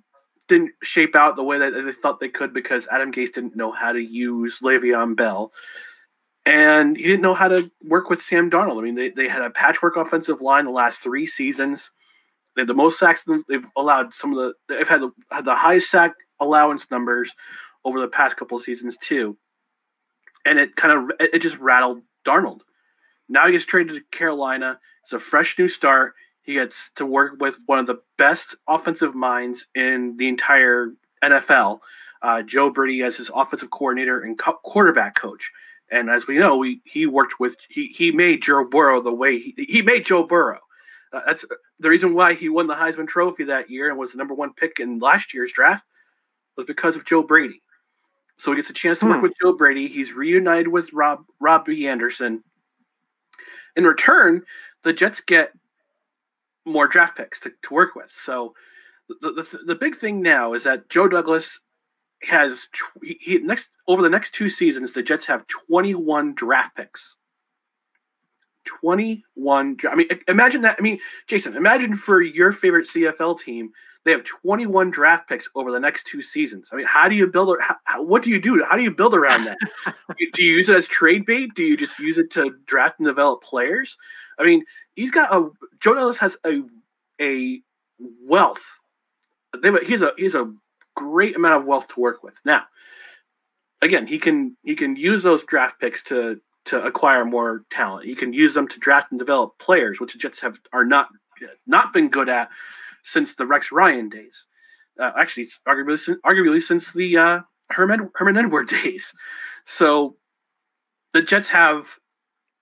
[0.48, 3.70] didn't shape out the way that they thought they could because Adam Gase didn't know
[3.70, 5.52] how to use Le'Veon Bell.
[6.44, 8.78] And he didn't know how to work with Sam Darnold.
[8.78, 11.90] I mean, they, they had a patchwork offensive line the last three seasons.
[12.54, 13.24] They had the most sacks.
[13.48, 14.54] They've allowed some of the.
[14.68, 17.34] They've had the, had the highest sack allowance numbers
[17.86, 19.38] over the past couple seasons too.
[20.44, 22.60] And it kind of it just rattled Darnold.
[23.28, 24.80] Now he gets traded to Carolina.
[25.04, 26.14] It's a fresh new start.
[26.42, 31.80] He gets to work with one of the best offensive minds in the entire NFL,
[32.22, 35.50] uh, Joe Brady, as his offensive coordinator and co- quarterback coach.
[35.90, 39.38] And as we know, we, he worked with he he made Joe Burrow the way
[39.38, 40.60] he, he made Joe Burrow.
[41.12, 41.44] Uh, that's
[41.78, 44.52] the reason why he won the Heisman Trophy that year and was the number one
[44.52, 45.84] pick in last year's draft
[46.56, 47.62] was because of Joe Brady.
[48.36, 49.22] So he gets a chance to work hmm.
[49.22, 49.88] with Joe Brady.
[49.88, 52.44] He's reunited with Rob Robbie Anderson.
[53.74, 54.42] In return,
[54.82, 55.52] the Jets get
[56.64, 58.10] more draft picks to, to work with.
[58.10, 58.54] So
[59.08, 61.60] the, the, the big thing now is that Joe Douglas
[62.22, 62.68] has
[63.02, 67.16] he, he, next over the next two seasons the Jets have 21 draft picks.
[68.64, 73.70] 21 I mean imagine that I mean Jason imagine for your favorite CFL team
[74.06, 76.70] they have 21 draft picks over the next two seasons.
[76.72, 77.56] I mean, how do you build?
[77.60, 78.64] How, what do you do?
[78.64, 79.58] How do you build around that?
[80.32, 81.54] do you use it as trade bait?
[81.56, 83.98] Do you just use it to draft and develop players?
[84.38, 84.64] I mean,
[84.94, 85.50] he's got a
[85.82, 86.62] Joe Douglas has a
[87.20, 87.62] a
[87.98, 88.78] wealth.
[89.60, 90.54] They, he's a he's a
[90.94, 92.40] great amount of wealth to work with.
[92.44, 92.62] Now,
[93.82, 98.06] again, he can he can use those draft picks to to acquire more talent.
[98.06, 101.08] He can use them to draft and develop players, which the Jets have are not
[101.66, 102.50] not been good at
[103.06, 104.46] since the Rex Ryan days.
[104.98, 107.40] Uh, actually, arguably, arguably since the uh,
[107.70, 109.14] Herman Herman Edward days.
[109.64, 110.16] So
[111.12, 111.98] the Jets have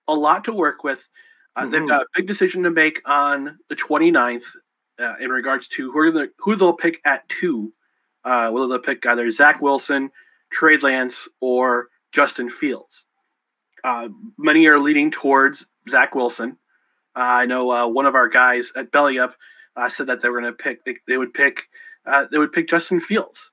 [0.07, 1.09] a lot to work with.
[1.55, 1.71] Uh, mm-hmm.
[1.71, 4.55] They've got a big decision to make on the 29th
[4.99, 7.73] uh, in regards to who, the, who they'll pick at two.
[8.23, 10.09] Uh, whether they'll pick either Zach Wilson,
[10.51, 13.05] Trey Lance, or Justin Fields.
[13.83, 16.57] Uh, many are leaning towards Zach Wilson.
[17.15, 19.35] Uh, I know uh, one of our guys at Belly Up
[19.75, 20.85] uh, said that they were going to pick.
[20.85, 21.69] They, they, would pick.
[22.05, 23.51] Uh, they would pick Justin Fields.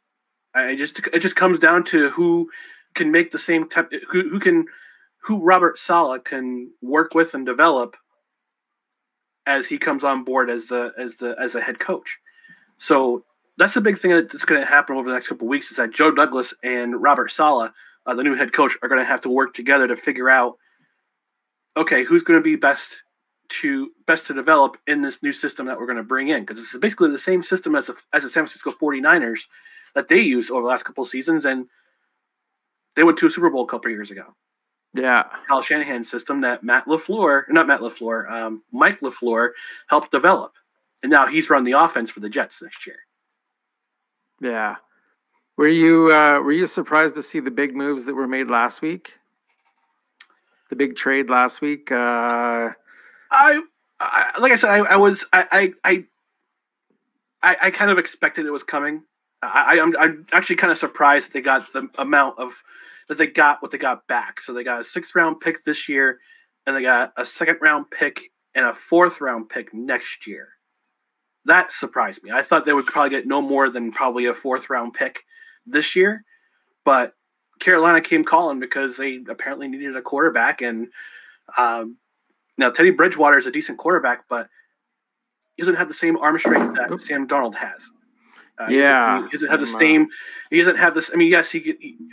[0.55, 2.51] I just it just comes down to who
[2.95, 4.67] can make the same type who, who can
[5.23, 7.97] who Robert Saleh can work with and develop
[9.47, 12.19] as he comes on board as the as the as a head coach.
[12.79, 13.25] So
[13.57, 15.93] that's the big thing that's going to happen over the next couple weeks is that
[15.93, 17.73] Joe Douglas and Robert Saleh,
[18.07, 20.59] uh, the new head coach, are going to have to work together to figure out
[21.77, 23.03] okay who's going to be best
[23.61, 26.59] to best to develop in this new system that we're going to bring in because
[26.59, 29.47] it's basically the same system as the, as the San Francisco 49ers
[29.95, 31.67] that they used over the last couple seasons and
[32.97, 34.35] they went to a Super Bowl a couple years ago.
[34.95, 35.25] Yeah.
[35.49, 39.51] Kyle Shanahan system that Matt LaFleur, not Matt LaFleur, um, Mike LaFleur
[39.89, 40.53] helped develop.
[41.03, 43.01] And now he's run the offense for the Jets next year.
[44.41, 44.77] Yeah.
[45.57, 48.83] Were you uh, were you surprised to see the big moves that were made last
[48.83, 49.15] week?
[50.71, 51.91] The big trade last week.
[51.93, 52.71] Uh...
[53.33, 53.63] I,
[53.99, 56.05] I like I said, I, I was I, I
[57.43, 59.05] I I kind of expected it was coming.
[59.43, 62.63] I, I'm I'm actually kind of surprised that they got the amount of
[63.09, 64.41] that they got what they got back.
[64.41, 66.19] So they got a sixth round pick this year,
[66.67, 70.51] and they got a second round pick and a fourth round pick next year.
[71.45, 72.31] That surprised me.
[72.31, 75.25] I thought they would probably get no more than probably a fourth round pick
[75.67, 76.25] this year,
[76.85, 77.15] but
[77.59, 80.63] Carolina came calling because they apparently needed a quarterback.
[80.63, 80.89] And
[81.57, 81.97] um,
[82.59, 84.49] now Teddy Bridgewater is a decent quarterback, but
[85.57, 87.91] he doesn't have the same arm strength that Sam Darnold has.
[88.59, 90.09] Uh, yeah, he doesn't, he doesn't have the same.
[90.51, 91.11] He doesn't have this.
[91.13, 91.61] I mean, yes, he,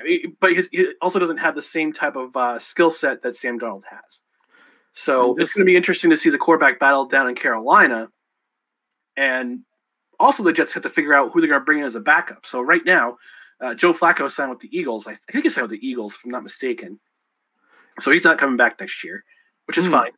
[0.05, 3.59] he but he also doesn't have the same type of uh, skill set that Sam
[3.59, 4.21] Darnold has.
[4.93, 8.09] So it's going to be interesting to see the quarterback battle down in Carolina,
[9.15, 9.61] and
[10.19, 11.99] also the Jets have to figure out who they're going to bring in as a
[11.99, 12.45] backup.
[12.45, 13.17] So right now,
[13.61, 15.07] uh, Joe Flacco signed with the Eagles.
[15.07, 16.99] I, think he signed with the Eagles, if I'm not mistaken.
[17.99, 19.23] So he's not coming back next year,
[19.65, 19.91] which is mm.
[19.91, 20.11] fine.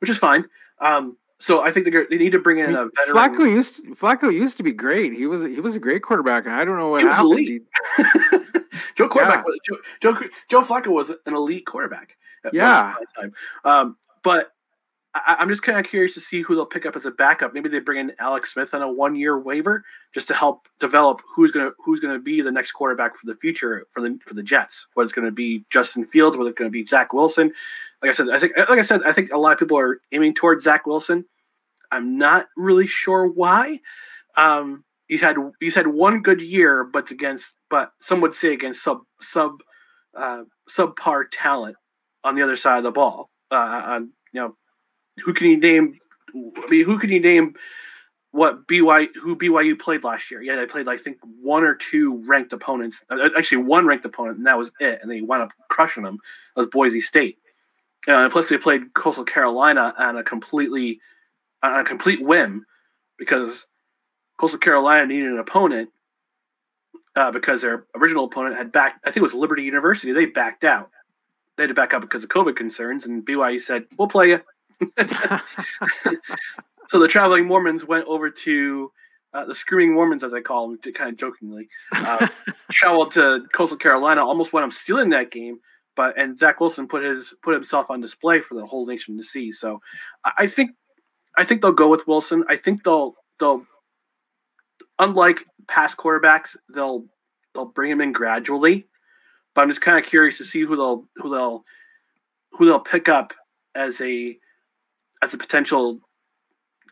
[0.00, 0.44] Which is fine.
[0.80, 3.14] Um, so I think they need to bring in a veteran.
[3.14, 5.12] Flacco used to, Flacco used to be great.
[5.12, 7.62] He was he was a great quarterback, and I don't know what he was elite.
[8.94, 9.76] Joe quarterback yeah.
[10.00, 12.16] Joe, Joe, Joe Flacco was an elite quarterback.
[12.52, 12.94] yeah.
[13.64, 14.52] Um, but
[15.26, 17.54] I, am just kind of curious to see who they'll pick up as a backup.
[17.54, 21.22] Maybe they bring in Alex Smith on a one year waiver just to help develop
[21.34, 24.42] who's gonna who's gonna be the next quarterback for the future for the for the
[24.42, 24.86] Jets.
[24.94, 27.52] Whether it's gonna be Justin Fields, whether it's gonna be Zach Wilson.
[28.02, 30.00] Like I said, I think like I said, I think a lot of people are
[30.12, 31.24] aiming towards Zach Wilson.
[31.90, 33.78] I'm not really sure why.
[34.36, 38.82] Um, he's had he's had one good year, but against but some would say against
[38.82, 39.60] sub sub
[40.14, 41.76] uh, subpar talent
[42.24, 43.30] on the other side of the ball.
[43.50, 44.56] Uh, on you know
[45.24, 45.98] who can you name?
[46.34, 47.54] I mean, who can you name?
[48.32, 50.42] What BYU who BYU played last year?
[50.42, 53.02] Yeah, they played like, I think one or two ranked opponents.
[53.08, 54.98] Uh, actually, one ranked opponent, and that was it.
[55.00, 56.18] And they wound up crushing them.
[56.54, 57.38] That was Boise State.
[58.06, 61.00] Uh, plus, they played Coastal Carolina on a completely
[61.62, 62.64] on a complete whim
[63.18, 63.66] because
[64.38, 65.90] Coastal Carolina needed an opponent
[67.16, 69.00] uh, because their original opponent had backed.
[69.04, 70.12] I think it was Liberty University.
[70.12, 70.90] They backed out.
[71.56, 74.40] They had to back up because of COVID concerns, and BYU said, "We'll play you."
[76.88, 78.92] so the traveling Mormons went over to
[79.36, 82.28] uh, the screaming Mormons, as I call them, kind of jokingly, uh,
[82.70, 85.60] traveled to Coastal Carolina, almost went up stealing that game.
[85.96, 89.24] But and Zach Wilson put his put himself on display for the whole nation to
[89.24, 89.50] see.
[89.50, 89.80] So
[90.24, 90.72] I think
[91.36, 92.44] I think they'll go with Wilson.
[92.48, 93.66] I think they'll they'll
[94.98, 97.06] unlike past quarterbacks, they'll
[97.54, 98.86] they'll bring him in gradually.
[99.54, 101.64] But I'm just kind of curious to see who they'll who they'll
[102.52, 103.32] who they'll pick up
[103.74, 104.38] as a
[105.22, 106.00] as a potential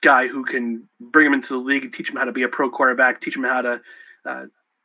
[0.00, 2.48] guy who can bring him into the league, and teach him how to be a
[2.48, 3.80] pro quarterback, teach him how to
[4.24, 4.44] uh,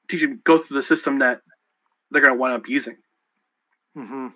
[0.10, 1.42] teach him go through the system that
[2.12, 2.98] they're going to wind up using.
[4.00, 4.28] Mm-hmm.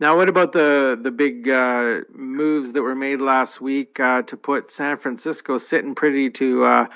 [0.00, 4.36] Now, what about the the big uh, moves that were made last week uh, to
[4.36, 6.86] put San Francisco sitting pretty to uh,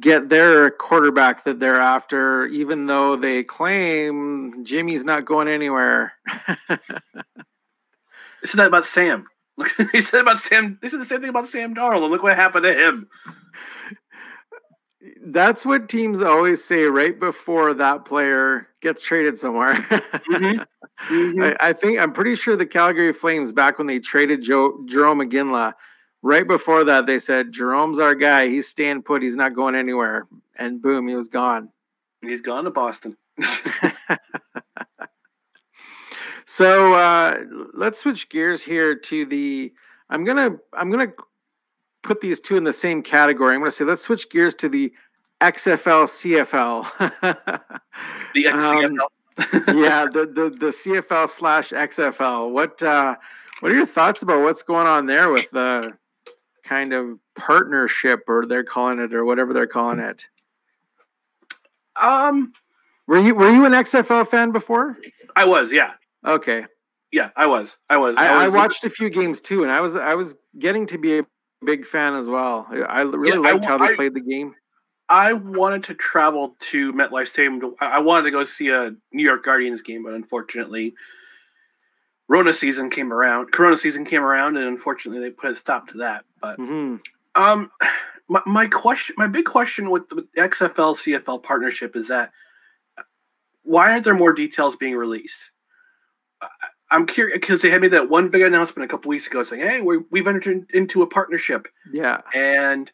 [0.00, 6.14] get their quarterback that they're after, even though they claim Jimmy's not going anywhere?
[8.40, 9.26] This Isn't that about Sam?
[9.58, 10.78] Look, he said about Sam.
[10.80, 13.08] They said the same thing about Sam Darnold, and look what happened to him.
[15.24, 19.74] That's what teams always say right before that player gets traded somewhere.
[19.74, 20.62] mm-hmm.
[21.14, 21.42] Mm-hmm.
[21.60, 25.28] I, I, think I'm pretty sure the Calgary Flames back when they traded Joe, Jarome
[25.28, 25.74] Iginla,
[26.22, 28.48] right before that they said Jarome's our guy.
[28.48, 29.22] He's staying put.
[29.22, 30.26] He's not going anywhere.
[30.56, 31.70] And boom, he was gone.
[32.20, 33.16] He's gone to Boston.
[36.50, 37.40] So uh,
[37.74, 39.70] let's switch gears here to the.
[40.08, 41.12] I'm gonna I'm gonna
[42.08, 43.54] put these two in the same category.
[43.54, 44.92] I'm gonna say let's switch gears to the
[45.42, 46.98] XFL CFL.
[48.34, 48.98] the XCFL.
[48.98, 52.50] Um, yeah, the, the the CFL slash XFL.
[52.50, 53.16] What uh,
[53.60, 55.92] what are your thoughts about what's going on there with the
[56.64, 60.24] kind of partnership, or they're calling it, or whatever they're calling it?
[61.94, 62.54] Um,
[63.06, 64.96] Were you were you an XFL fan before?
[65.36, 65.92] I was, yeah.
[66.26, 66.64] Okay.
[67.12, 67.76] Yeah, I was.
[67.88, 68.16] I was.
[68.16, 70.86] I, I, was, I watched a few games too, and I was I was getting
[70.86, 71.26] to be a
[71.64, 72.66] big fan as well.
[72.70, 74.54] I really yeah, liked I, how they played the game.
[75.08, 77.60] I wanted to travel to MetLife Stadium.
[77.60, 80.94] To, I wanted to go see a New York Guardians game, but unfortunately,
[82.28, 83.52] Rona season came around.
[83.52, 86.24] Corona season came around, and unfortunately, they put a stop to that.
[86.42, 86.96] But mm-hmm.
[87.42, 87.70] um,
[88.28, 92.30] my, my question, my big question with the XFL CFL partnership is that
[93.62, 95.50] why aren't there more details being released?
[96.90, 99.62] I'm curious because they had made that one big announcement a couple weeks ago saying,
[99.62, 102.90] "Hey, we have entered into a partnership." Yeah, and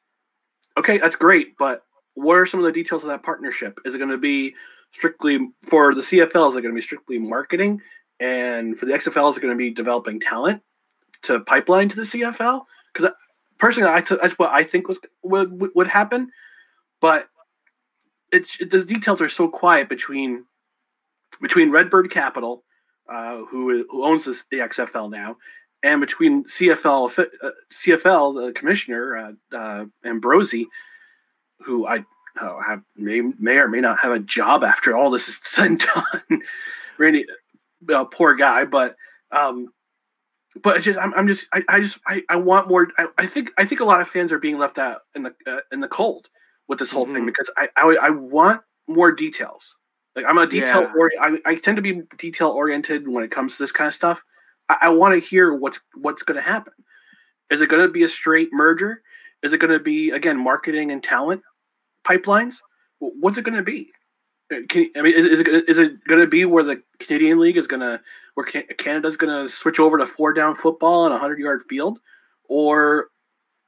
[0.77, 3.79] okay, that's great, but what are some of the details of that partnership?
[3.85, 4.55] Is it going to be
[4.93, 6.51] strictly for the CFL?
[6.51, 7.83] Is it going to be strictly marketing?
[8.21, 10.63] And for the XFL, is it going to be developing talent
[11.23, 12.65] to pipeline to the CFL?
[12.93, 13.11] Because
[13.59, 16.31] personally, I t- that's what I think was would would happen,
[17.01, 17.29] but
[18.31, 20.45] it's it, the details are so quiet between
[21.41, 22.63] between Redbird Capital,
[23.09, 25.37] uh, who who owns this, the XFL now,
[25.83, 30.69] and between CFL uh, CFL the commissioner uh, uh, Ambrosie,
[31.61, 32.05] who I
[32.41, 35.67] uh, have may may or may not have a job after all this is said
[35.67, 36.41] and done.
[36.99, 37.27] Randy,
[37.93, 38.97] uh, poor guy, but
[39.31, 39.73] um,
[40.63, 42.89] but just I'm, I'm just I, I just I, I want more.
[42.97, 45.35] I, I think I think a lot of fans are being left out in the
[45.47, 46.29] uh, in the cold
[46.69, 47.15] with this whole mm-hmm.
[47.15, 49.77] thing because I, I I want more details.
[50.17, 50.93] Like I'm a detail yeah.
[50.97, 53.95] or I, I tend to be detail oriented when it comes to this kind of
[53.95, 54.23] stuff.
[54.69, 56.73] I, I want to hear what's what's going to happen.
[57.51, 59.03] Is it going to be a straight merger?
[59.43, 61.43] Is it going to be again marketing and talent
[62.07, 62.59] pipelines?
[62.99, 63.91] What's it going to be?
[64.53, 67.41] Uh, can, I mean, is, is it is it going to be where the Canadian
[67.41, 68.01] League is going to
[68.35, 71.99] where Canada's going to switch over to four down football on a hundred yard field,
[72.49, 73.09] or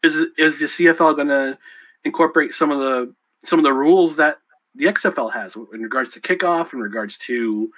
[0.02, 1.59] is is the CFL going to
[2.04, 4.38] incorporate some of the some of the rules that
[4.76, 7.70] the XFL has in regards to kickoff, in regards to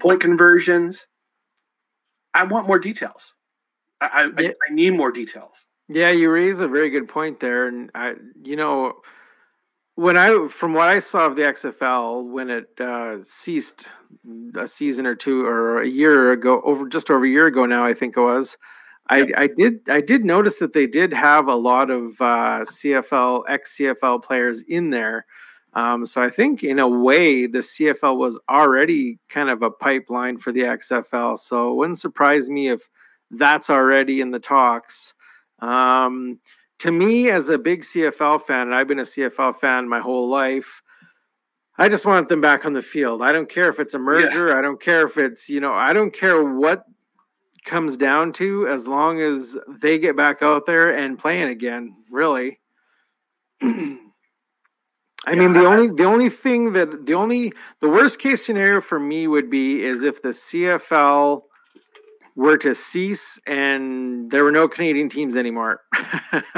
[0.00, 1.08] point conversions.
[2.34, 3.34] I want more details.
[4.00, 4.50] I, I, yeah.
[4.68, 5.66] I need more details.
[5.88, 9.00] Yeah, you raise a very good point there, and I, you know,
[9.94, 13.88] when I, from what I saw of the XFL when it uh, ceased
[14.56, 17.84] a season or two or a year ago, over just over a year ago now,
[17.84, 18.56] I think it was.
[19.10, 23.44] I, I did I did notice that they did have a lot of uh, CFL
[23.48, 25.24] ex CFL players in there
[25.74, 30.38] um, so I think in a way the CFL was already kind of a pipeline
[30.38, 31.38] for the XFL.
[31.38, 32.88] So it wouldn't surprise me if
[33.30, 35.14] that's already in the talks.
[35.60, 36.40] Um,
[36.78, 40.28] to me, as a big CFL fan, and I've been a CFL fan my whole
[40.28, 40.82] life,
[41.76, 43.22] I just want them back on the field.
[43.22, 44.48] I don't care if it's a merger.
[44.48, 44.58] Yeah.
[44.58, 46.84] I don't care if it's, you know, I don't care what
[47.64, 52.60] comes down to as long as they get back out there and playing again, really.
[55.28, 58.98] I mean, the only the only thing that the only the worst case scenario for
[58.98, 61.42] me would be is if the CFL
[62.34, 65.82] were to cease and there were no Canadian teams anymore.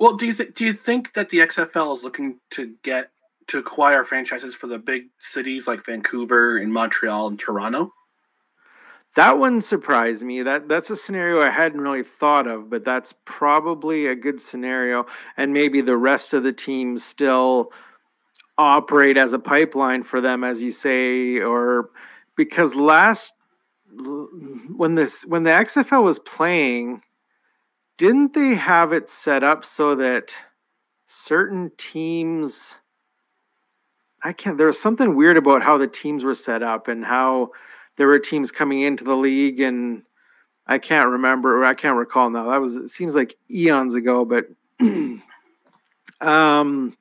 [0.00, 3.10] well, do you think do you think that the XFL is looking to get
[3.46, 7.92] to acquire franchises for the big cities like Vancouver and Montreal and Toronto?
[9.14, 10.42] That one surprised me.
[10.42, 15.06] That that's a scenario I hadn't really thought of, but that's probably a good scenario.
[15.36, 17.72] And maybe the rest of the teams still
[18.58, 21.90] operate as a pipeline for them, as you say, or
[22.36, 23.32] because last
[24.76, 27.02] when this when the XFL was playing,
[27.96, 30.34] didn't they have it set up so that
[31.06, 32.80] certain teams
[34.22, 37.50] I can't there was something weird about how the teams were set up and how
[37.96, 40.02] there were teams coming into the league and
[40.66, 42.50] I can't remember or I can't recall now.
[42.50, 44.46] That was it seems like eons ago, but
[46.20, 46.96] um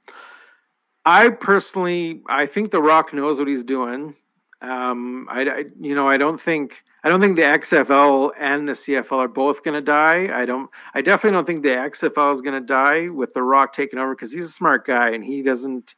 [1.06, 4.16] I personally I think The Rock knows what he's doing.
[4.62, 8.74] Um I, I you know, I don't think I don't think the XFL and the
[8.74, 10.30] CFL are both going to die.
[10.34, 13.74] I don't I definitely don't think the XFL is going to die with The Rock
[13.74, 15.96] taking over cuz he's a smart guy and he doesn't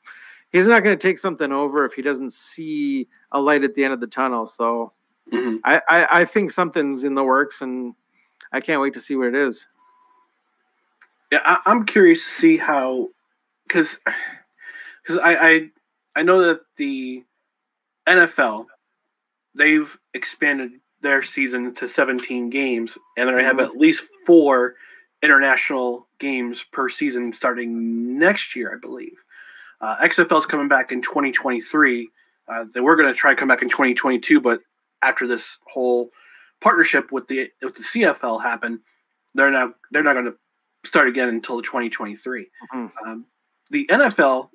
[0.51, 3.83] he's not going to take something over if he doesn't see a light at the
[3.83, 4.47] end of the tunnel.
[4.47, 4.93] So
[5.31, 5.57] mm-hmm.
[5.63, 7.93] I, I, I think something's in the works, and
[8.51, 9.67] I can't wait to see what it is.
[11.31, 13.09] Yeah, I, am curious to see how,
[13.67, 13.99] because
[15.03, 15.69] because I, I
[16.15, 17.25] I know that the
[18.07, 18.67] NFL
[19.53, 20.71] they've expanded
[21.01, 23.45] their season to 17 games, and they mm-hmm.
[23.45, 24.75] have at least four
[25.21, 29.23] international games per season starting next year, I believe.
[29.79, 32.09] Uh, XFL is coming back in 2023.
[32.47, 34.61] Uh, they were going to try to come back in 2022, but
[35.01, 36.09] after this whole
[36.61, 38.79] partnership with the with the CFL happened,
[39.35, 40.35] they're not they're not going to
[40.85, 42.47] start again until 2023.
[42.73, 43.07] Mm-hmm.
[43.07, 43.25] Um,
[43.69, 44.49] the NFL,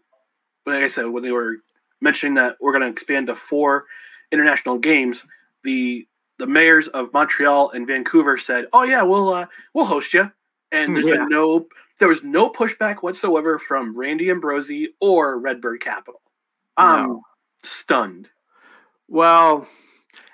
[0.66, 1.58] like I said, when they were
[2.00, 3.84] mentioning that we're going to expand to four
[4.32, 5.26] international games,
[5.62, 6.06] the
[6.38, 10.32] the mayors of Montreal and Vancouver said, "Oh yeah, we'll uh, we'll host you."
[10.72, 11.16] And hmm, there's yeah.
[11.16, 11.66] been no
[12.00, 16.20] there was no pushback whatsoever from Randy Ambrosie or Redbird Capital.
[16.76, 17.22] I'm no.
[17.62, 18.30] stunned.
[19.06, 19.68] Well,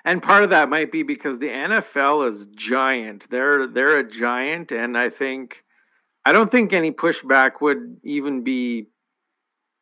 [0.03, 3.29] and part of that might be because the NFL is giant.
[3.29, 5.63] They're they're a giant, and I think
[6.25, 8.87] I don't think any pushback would even be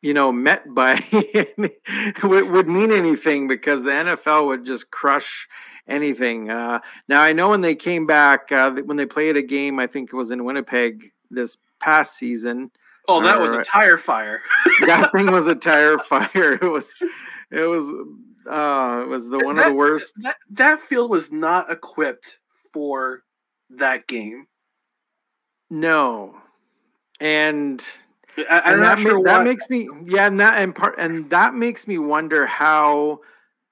[0.00, 1.02] you know, met by
[2.22, 5.48] would, would mean anything because the NFL would just crush
[5.88, 6.50] anything.
[6.50, 9.86] Uh, now I know when they came back, uh, when they played a game, I
[9.86, 12.70] think it was in Winnipeg this past season.
[13.08, 14.40] Oh, that was a tire fire.
[14.86, 16.52] that thing was a tire fire.
[16.52, 16.94] It was,
[17.50, 17.86] it was,
[18.46, 20.12] uh, it was the one that, of the worst.
[20.18, 22.38] That that field was not equipped
[22.72, 23.24] for
[23.70, 24.46] that game.
[25.70, 26.36] No,
[27.20, 27.86] and
[28.50, 31.86] I, am not sure that makes me yeah, and that and part and that makes
[31.86, 33.20] me wonder how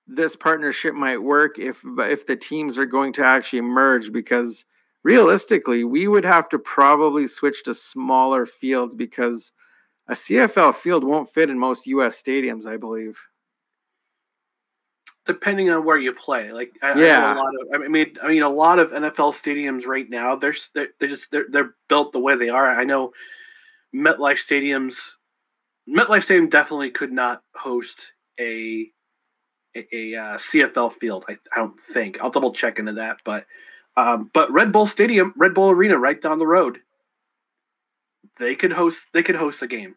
[0.06, 4.64] this partnership might work if if the teams are going to actually merge because
[5.02, 9.52] realistically we would have to probably switch to smaller fields because
[10.08, 13.18] a CFL field won't fit in most US stadiums I believe.
[15.24, 18.28] Depending on where you play like I, yeah I a lot of I mean I
[18.28, 22.12] mean a lot of NFL stadiums right now they're they're, they're just they're, they're built
[22.12, 22.68] the way they are.
[22.68, 23.12] I know
[23.92, 25.18] MetLife Stadium's
[25.88, 28.88] MetLife Stadium definitely could not host a
[29.76, 31.24] a, a uh, CFL field.
[31.28, 32.22] I, I don't think.
[32.22, 33.46] I'll double check into that, but
[33.96, 36.80] um, but Red Bull Stadium, Red Bull Arena, right down the road,
[38.38, 39.08] they could host.
[39.12, 39.96] They could host a game.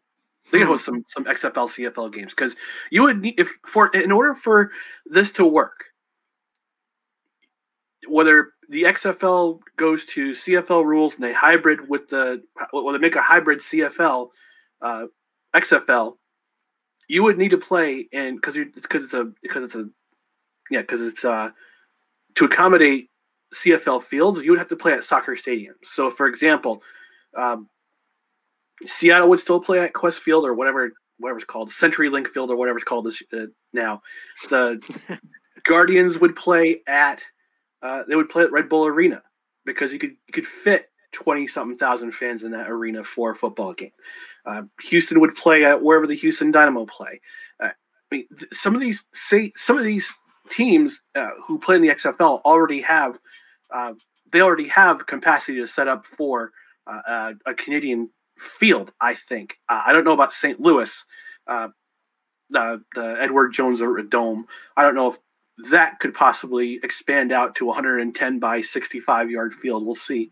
[0.51, 2.55] They could host some some XFL CFL games because
[2.89, 4.71] you would need if for in order for
[5.05, 5.85] this to work,
[8.07, 13.15] whether the XFL goes to CFL rules and they hybrid with the well, they make
[13.15, 14.29] a hybrid CFL,
[14.81, 15.05] uh,
[15.55, 16.15] XFL.
[17.09, 19.89] You would need to play and because you because it's a because it's a
[20.71, 21.49] yeah because it's uh
[22.35, 23.09] to accommodate
[23.53, 24.43] CFL fields.
[24.43, 25.83] You would have to play at soccer stadiums.
[25.83, 26.81] So, for example,
[27.35, 27.67] um,
[28.85, 32.55] Seattle would still play at Qwest Field or whatever whatever it's called, CenturyLink Field or
[32.55, 34.01] whatever it's called this uh, now.
[34.49, 34.79] The
[35.63, 37.23] Guardians would play at
[37.81, 39.21] uh, they would play at Red Bull Arena
[39.65, 43.35] because you could you could fit twenty something thousand fans in that arena for a
[43.35, 43.91] football game.
[44.45, 47.21] Uh, Houston would play at wherever the Houston Dynamo play.
[47.59, 47.69] Uh,
[48.11, 50.13] I mean, th- some of these say some of these
[50.49, 53.19] teams uh, who play in the XFL already have
[53.71, 53.93] uh,
[54.31, 56.51] they already have capacity to set up for
[56.87, 58.91] uh, a Canadian field.
[58.99, 60.59] I think I don't know about St.
[60.59, 61.05] Louis.
[61.47, 64.47] the Edward Jones or Dome.
[64.75, 65.19] I don't know if
[65.69, 69.85] that could possibly expand out to 110 by 65 yard field.
[69.85, 70.31] We'll see.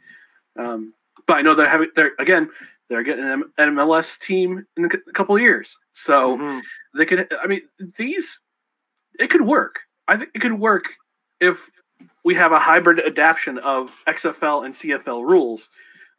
[0.57, 0.93] Um,
[1.25, 2.49] but I know they're having they're again
[2.89, 6.59] they're getting an MLS team in a couple of years, so mm-hmm.
[6.97, 7.31] they could.
[7.41, 7.61] I mean,
[7.97, 8.39] these
[9.19, 9.81] it could work.
[10.07, 10.85] I think it could work
[11.39, 11.69] if
[12.23, 15.69] we have a hybrid adaptation of XFL and CFL rules.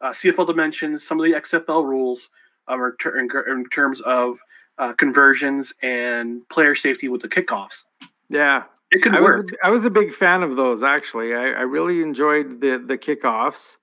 [0.01, 2.29] Uh, CFL dimensions, some of the XFL rules
[2.67, 4.39] um, are ter- in, in, terms of
[4.77, 7.83] uh, conversions and player safety with the kickoffs.
[8.29, 9.47] Yeah, it could I work.
[9.47, 11.33] Was, I was a big fan of those actually.
[11.33, 13.75] I, I really enjoyed the the kickoffs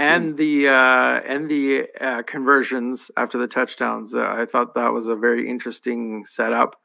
[0.00, 4.14] and the uh, and the uh, conversions after the touchdowns.
[4.14, 6.76] Uh, I thought that was a very interesting setup.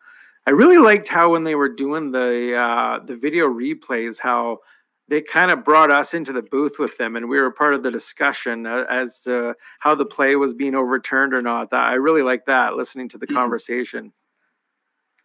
[0.45, 4.59] I really liked how when they were doing the uh, the video replays, how
[5.07, 7.83] they kind of brought us into the booth with them, and we were part of
[7.83, 11.71] the discussion uh, as to how the play was being overturned or not.
[11.71, 13.35] That I really like that listening to the mm-hmm.
[13.35, 14.11] conversation.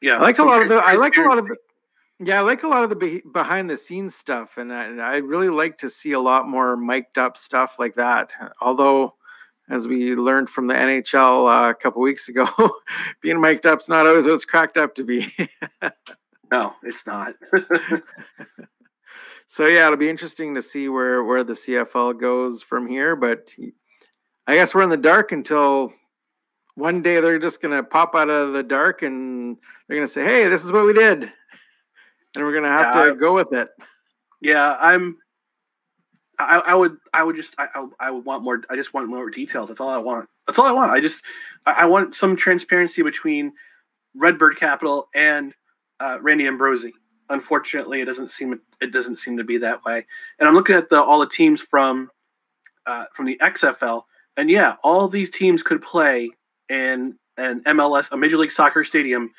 [0.01, 0.76] Yeah, I like a lot of the.
[0.76, 1.57] I like a lot of the.
[2.22, 5.00] Yeah, I like a lot of the be- behind the scenes stuff, and I, and
[5.00, 8.32] I really like to see a lot more mic'd up stuff like that.
[8.60, 9.14] Although,
[9.70, 12.46] as we learned from the NHL uh, a couple weeks ago,
[13.22, 15.34] being mic'd up's not always what it's cracked up to be.
[16.52, 17.36] no, it's not.
[19.46, 23.16] so yeah, it'll be interesting to see where where the CFL goes from here.
[23.16, 23.54] But
[24.46, 25.94] I guess we're in the dark until
[26.74, 29.56] one day they're just going to pop out of the dark and
[29.88, 31.32] they're going to say, "Hey, this is what we did."
[32.34, 33.68] And we're gonna have yeah, to I, go with it.
[34.40, 35.18] Yeah, I'm.
[36.38, 37.68] I, I would I would just I,
[37.98, 39.68] I would want more I just want more details.
[39.68, 40.28] That's all I want.
[40.46, 40.90] That's all I want.
[40.90, 41.22] I just
[41.66, 43.52] I want some transparency between
[44.14, 45.52] Redbird Capital and
[45.98, 46.94] uh, Randy Ambrosie
[47.30, 50.04] Unfortunately, it doesn't seem it doesn't seem to be that way.
[50.38, 52.10] And I'm looking at the all the teams from
[52.86, 54.02] uh, from the XFL,
[54.36, 56.30] and yeah, all these teams could play
[56.68, 59.30] in an MLS, a Major League Soccer stadium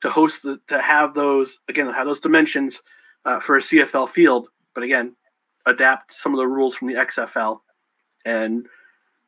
[0.00, 2.82] to host the, to have those again have those dimensions
[3.24, 5.16] uh, for a CFL field, but again
[5.66, 7.60] adapt some of the rules from the XFL,
[8.24, 8.66] and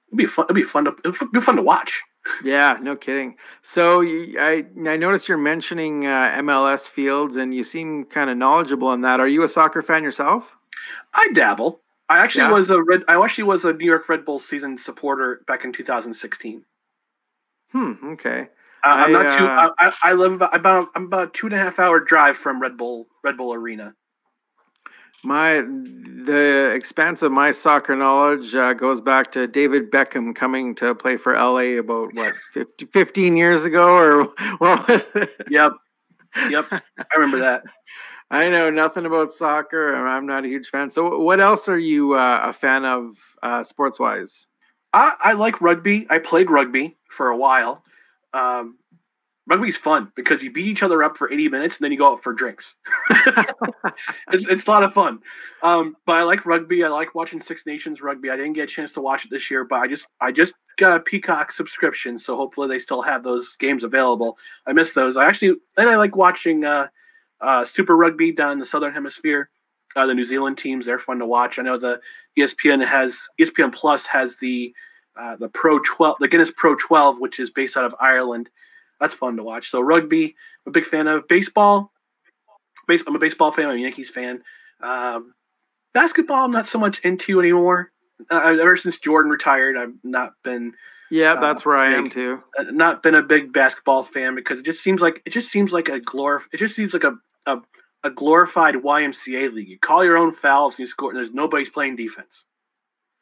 [0.09, 0.47] it'd be fun.
[0.47, 2.03] It'd be fun to it'd be fun to watch.
[2.45, 3.37] Yeah, no kidding.
[3.63, 8.89] So I I noticed you're mentioning uh, MLS fields, and you seem kind of knowledgeable
[8.89, 9.21] on that.
[9.21, 10.57] Are you a soccer fan yourself?
[11.15, 11.81] I dabble.
[12.09, 12.53] I actually yeah.
[12.53, 13.03] was a red.
[13.09, 16.65] I actually was a New York Red Bull season supporter back in 2016.
[17.73, 17.93] Hmm.
[18.05, 18.49] Okay.
[18.83, 19.45] Uh, I'm not too.
[19.45, 20.89] Uh, I, I live about, about.
[20.95, 23.95] I'm about two and a half hour drive from Red Bull Red Bull Arena.
[25.23, 30.95] My the expanse of my soccer knowledge uh, goes back to David Beckham coming to
[30.95, 34.25] play for LA about what 50, 15 years ago or
[34.59, 35.31] what was it?
[35.51, 35.73] Yep,
[36.49, 36.83] yep, I
[37.15, 37.65] remember that.
[38.31, 39.93] I know nothing about soccer.
[39.93, 40.91] and I'm not a huge fan.
[40.91, 44.47] So, what else are you uh, a fan of uh, sports wise?
[44.93, 46.07] I, I, like rugby.
[46.11, 47.83] I played rugby for a while.
[48.33, 48.79] Um,
[49.51, 52.13] rugby's fun because you beat each other up for 80 minutes and then you go
[52.13, 52.77] out for drinks.
[54.33, 55.19] it's, it's a lot of fun.
[55.63, 56.85] Um, but I like rugby.
[56.85, 58.31] I like watching Six Nations rugby.
[58.31, 60.55] I didn't get a chance to watch it this year, but I just I just
[60.77, 64.39] got a Peacock subscription, so hopefully they still have those games available.
[64.67, 65.17] I miss those.
[65.17, 66.89] I actually and I like watching uh,
[67.41, 69.51] uh, Super Rugby down in the Southern Hemisphere.
[69.97, 71.59] Uh, the New Zealand teams they're fun to watch.
[71.59, 72.01] I know the
[72.39, 74.73] ESPN has ESPN Plus has the
[75.21, 78.49] uh, the Pro 12, the Guinness Pro 12, which is based out of Ireland
[79.01, 79.69] that's fun to watch.
[79.69, 81.93] So rugby, I'm a big fan of baseball.
[82.87, 83.67] Base, I'm a baseball fan.
[83.67, 84.43] I'm a Yankees fan.
[84.81, 85.35] Um,
[85.95, 87.93] basketball, I'm not so much into anymore.
[88.31, 90.75] Uh, ever since Jordan retired, I've not been.
[91.11, 92.43] Yeah, uh, that's uh, where I am too.
[92.59, 95.73] Uh, not been a big basketball fan because it just seems like it just seems
[95.73, 96.43] like a glor.
[96.53, 97.17] It just seems like a,
[97.47, 97.63] a
[98.05, 99.69] a glorified YMCA league.
[99.69, 102.45] You call your own fouls and you score, and there's nobody's playing defense.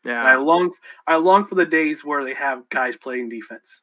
[0.05, 0.73] Yeah, and I long
[1.07, 3.83] I long for the days where they have guys playing defense.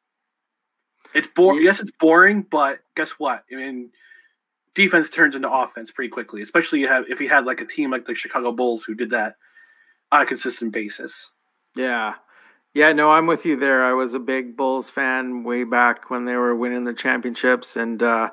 [1.14, 1.62] It's boring.
[1.62, 3.44] Yes, it's boring, but guess what?
[3.52, 3.90] I mean,
[4.74, 7.90] defense turns into offense pretty quickly, especially you have if you had like a team
[7.90, 9.36] like the Chicago Bulls who did that
[10.12, 11.30] on a consistent basis.
[11.76, 12.14] Yeah.
[12.74, 13.82] Yeah, no, I'm with you there.
[13.82, 18.02] I was a big Bulls fan way back when they were winning the championships and
[18.02, 18.28] uh,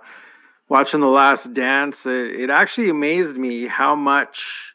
[0.68, 2.06] watching The Last Dance.
[2.06, 4.73] It, it actually amazed me how much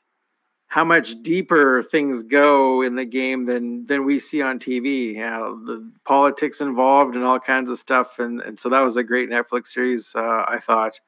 [0.69, 5.15] how much deeper things go in the game than than we see on TV.
[5.15, 8.97] You know, the politics involved and all kinds of stuff, and and so that was
[8.97, 10.15] a great Netflix series.
[10.15, 11.01] Uh, I thought.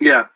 [0.00, 0.26] Yeah.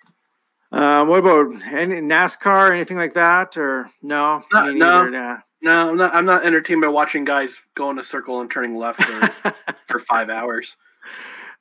[0.72, 4.42] Um, what about any NASCAR, or anything like that, or no?
[4.50, 6.14] no, no, no, I'm not.
[6.14, 9.54] I'm not entertained by watching guys go in a circle and turning left for,
[9.86, 10.76] for five hours.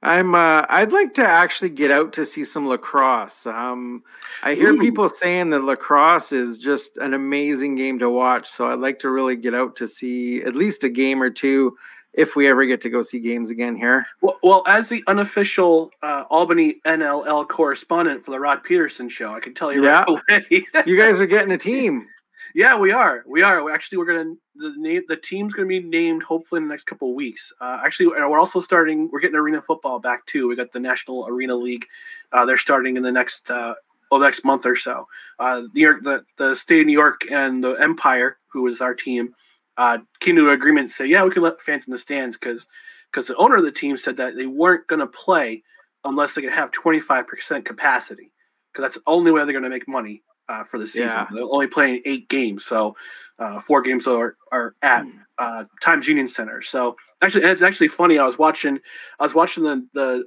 [0.04, 0.34] I'm.
[0.34, 3.46] Uh, I'd like to actually get out to see some lacrosse.
[3.46, 4.04] Um,
[4.44, 4.80] I hear Ooh.
[4.80, 8.48] people saying that lacrosse is just an amazing game to watch.
[8.50, 11.78] So I'd like to really get out to see at least a game or two
[12.14, 14.06] if we ever get to go see games again here.
[14.22, 19.40] Well, well as the unofficial uh, Albany NLL correspondent for the Rod Peterson show, I
[19.40, 20.06] can tell you yeah.
[20.08, 20.66] right away.
[20.86, 22.08] you guys are getting a team.
[22.54, 23.24] Yeah, we are.
[23.28, 23.64] We are.
[23.64, 26.86] We actually, we're gonna the name the team's gonna be named hopefully in the next
[26.86, 27.52] couple of weeks.
[27.60, 29.10] Uh, actually, we're also starting.
[29.12, 30.48] We're getting arena football back too.
[30.48, 31.86] We got the National Arena League.
[32.32, 33.76] Uh, they're starting in the next uh,
[34.12, 35.08] oh next month or so.
[35.40, 38.94] Uh, New York, the the state of New York and the Empire, who is our
[38.94, 39.34] team,
[39.78, 42.38] uh, came to an agreement to say, yeah, we can let fans in the stands
[42.38, 42.68] because
[43.12, 45.64] because the owner of the team said that they weren't going to play
[46.04, 48.32] unless they could have 25% capacity
[48.72, 51.08] because that's the only way they're going to make money uh, for the season.
[51.08, 51.28] Yeah.
[51.32, 52.96] They're only playing eight games, so
[53.40, 55.12] uh, four games are are at hmm.
[55.38, 56.62] uh, Times Union Center.
[56.62, 58.18] So actually, and it's actually funny.
[58.20, 58.80] I was watching,
[59.20, 60.26] I was watching the the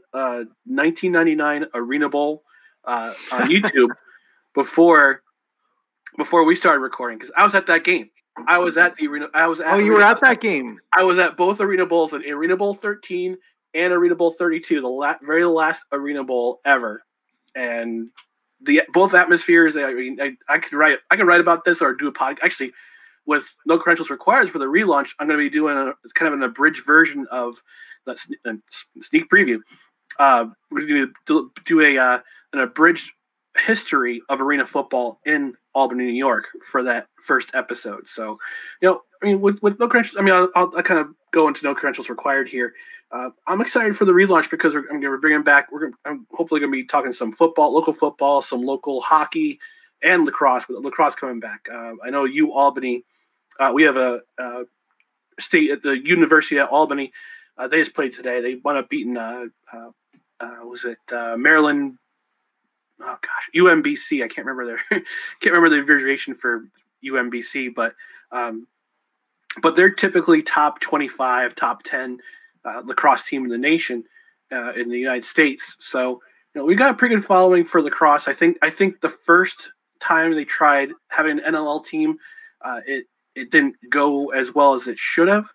[0.67, 2.43] 1999 uh, Arena Bowl
[2.85, 3.91] uh, on YouTube
[4.55, 5.23] before
[6.17, 8.11] before we started recording because I was at that game.
[8.49, 9.29] I was at the arena.
[9.33, 9.75] I was at.
[9.75, 10.81] Oh, you arena, were at that game.
[10.97, 13.37] I was at both Arena Bowls, and Arena Bowl 13
[13.75, 17.05] and Arena Bowl 32, the la- very last Arena Bowl ever,
[17.55, 18.09] and
[18.65, 19.77] the both atmospheres.
[19.77, 22.39] I mean, I, I could write I could write about this or do a podcast.
[22.43, 22.73] Actually,
[23.27, 26.35] with no credentials required for the relaunch, I'm going to be doing a kind of
[26.35, 27.63] an abridged version of
[28.07, 28.19] that
[29.01, 29.61] sneak preview.
[30.19, 32.19] Uh, we're going to do, do a uh,
[32.53, 33.11] an abridged
[33.57, 38.09] history of arena football in Albany, New York, for that first episode.
[38.09, 38.39] So,
[38.81, 41.09] you know, I mean, with, with no credentials, I mean, I'll, I'll, I'll kind of
[41.33, 42.75] go into no credentials required here.
[43.15, 45.71] Uh, I'm excited for the relaunch because I'm going to bring them back.
[45.71, 49.61] We're gonna, I'm hopefully going to be talking some football, local football, some local hockey,
[50.03, 50.65] and lacrosse.
[50.69, 51.69] But lacrosse coming back.
[51.73, 53.05] Uh, I know you Albany.
[53.61, 54.65] Uh, we have a, a,
[55.39, 57.13] state at the University at Albany.
[57.57, 58.41] Uh, they just played today.
[58.41, 59.17] They wound up beating.
[59.17, 60.99] Uh, uh, was it
[61.39, 61.99] Maryland?
[63.01, 64.25] Oh gosh, UMBC.
[64.25, 64.81] I can't remember their
[65.41, 66.65] can't remember the abbreviation for
[67.05, 67.95] UMBC, but
[68.33, 68.67] um,
[69.63, 72.19] but they're typically top 25, top 10
[72.65, 74.05] uh, lacrosse team in the nation
[74.53, 75.77] uh, in the United States.
[75.79, 76.21] So
[76.55, 78.29] you know, we got a pretty good following for lacrosse.
[78.29, 82.19] I think I think the first time they tried having an NLL team,
[82.63, 85.47] uh, it it didn't go as well as it should have.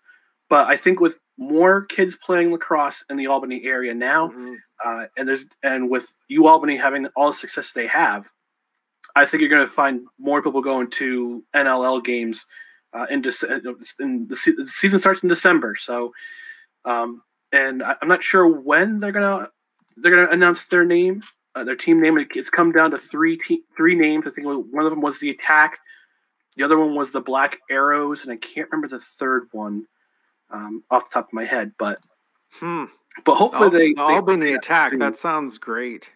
[0.48, 4.54] But I think with more kids playing lacrosse in the Albany area now, mm-hmm.
[4.84, 8.28] uh, and there's and with U Albany having all the success they have,
[9.16, 12.46] I think you're going to find more people going to NLL games.
[12.92, 13.30] Uh, in, De-
[14.00, 16.12] in the, se- the, season starts in December, so
[16.84, 17.22] um,
[17.52, 19.50] and I, am not sure when they're gonna
[19.96, 21.22] they're gonna announce their name,
[21.54, 22.18] uh, their team name.
[22.18, 24.26] It's come down to three te- three names.
[24.26, 25.78] I think one of them was the Attack,
[26.56, 29.86] the other one was the Black Arrows, and I can't remember the third one
[30.50, 31.72] um, off the top of my head.
[31.78, 32.00] But
[32.52, 32.84] hmm.
[33.24, 34.98] but hopefully they Albany they, Attack.
[34.98, 36.10] That sounds great.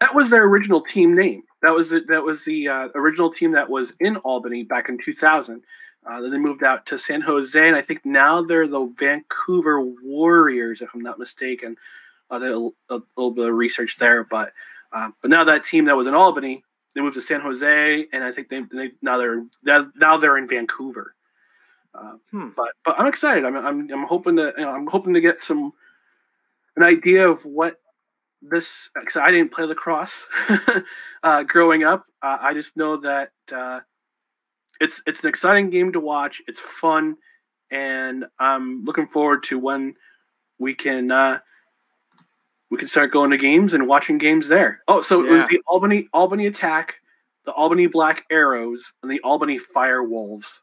[0.00, 1.44] That was their original team name.
[1.62, 4.98] That was the, that was the uh, original team that was in Albany back in
[4.98, 5.62] 2000.
[6.08, 9.78] Uh, then they moved out to San Jose, and I think now they're the Vancouver
[9.80, 11.76] Warriors, if I'm not mistaken.
[12.30, 14.52] Uh, did a, a, little bit of research there, but
[14.92, 18.24] uh, but now that team that was in Albany, they moved to San Jose, and
[18.24, 19.44] I think they, they now they're
[19.96, 21.14] now they're in Vancouver.
[21.94, 22.48] Uh, hmm.
[22.56, 23.44] But but I'm excited.
[23.44, 25.72] I'm, I'm I'm hoping to you know, I'm hoping to get some
[26.76, 27.80] an idea of what
[28.40, 30.26] this because I didn't play lacrosse
[31.22, 32.04] uh, growing up.
[32.22, 33.80] Uh, I just know that uh,
[34.80, 36.42] it's it's an exciting game to watch.
[36.46, 37.16] It's fun,
[37.70, 39.94] and I'm looking forward to when
[40.58, 41.38] we can uh,
[42.70, 44.82] we can start going to games and watching games there.
[44.88, 45.30] Oh, so yeah.
[45.30, 47.00] it was the Albany Albany Attack,
[47.44, 50.62] the Albany Black Arrows, and the Albany Fire Wolves.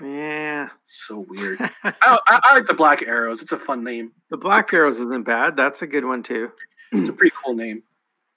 [0.00, 1.60] Yeah, so weird.
[1.84, 3.42] I, I, I, like the Black Arrows.
[3.42, 4.12] It's a fun name.
[4.30, 5.56] The Black Arrows isn't bad.
[5.56, 6.52] That's a good one too.
[6.92, 7.82] It's a pretty cool name.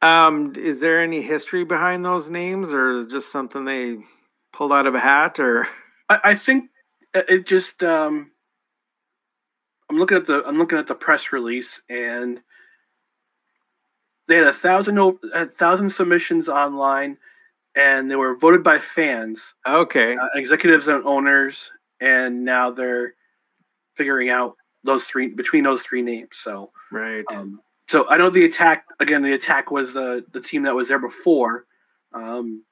[0.02, 3.98] Um, is there any history behind those names, or just something they
[4.56, 5.40] pulled out of a hat?
[5.40, 5.68] Or
[6.10, 6.70] I, I think
[7.14, 7.84] it just.
[7.84, 8.32] Um,
[9.90, 12.42] I'm looking at the I'm looking at the press release, and
[14.28, 14.98] they had a thousand
[15.34, 17.18] a thousand submissions online,
[17.76, 19.54] and they were voted by fans.
[19.68, 23.14] Okay, uh, executives and owners, and now they're
[23.94, 26.30] figuring out those three between those three names.
[26.34, 27.26] So right.
[27.32, 29.22] Um, so I know the attack again.
[29.22, 31.66] The attack was the the team that was there before,
[32.14, 32.64] um,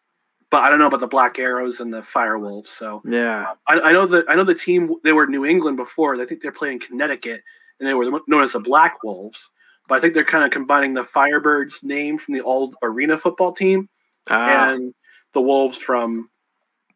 [0.54, 2.68] but I don't know about the Black Arrows and the Firewolves.
[2.68, 6.16] So yeah, I, I know that I know the team they were New England before.
[6.22, 7.42] I think they're playing Connecticut,
[7.80, 9.50] and they were known as the Black Wolves
[9.88, 13.52] but I think they're kind of combining the Firebirds name from the old arena football
[13.52, 13.90] team
[14.30, 14.72] ah.
[14.72, 14.94] and
[15.34, 16.30] the Wolves from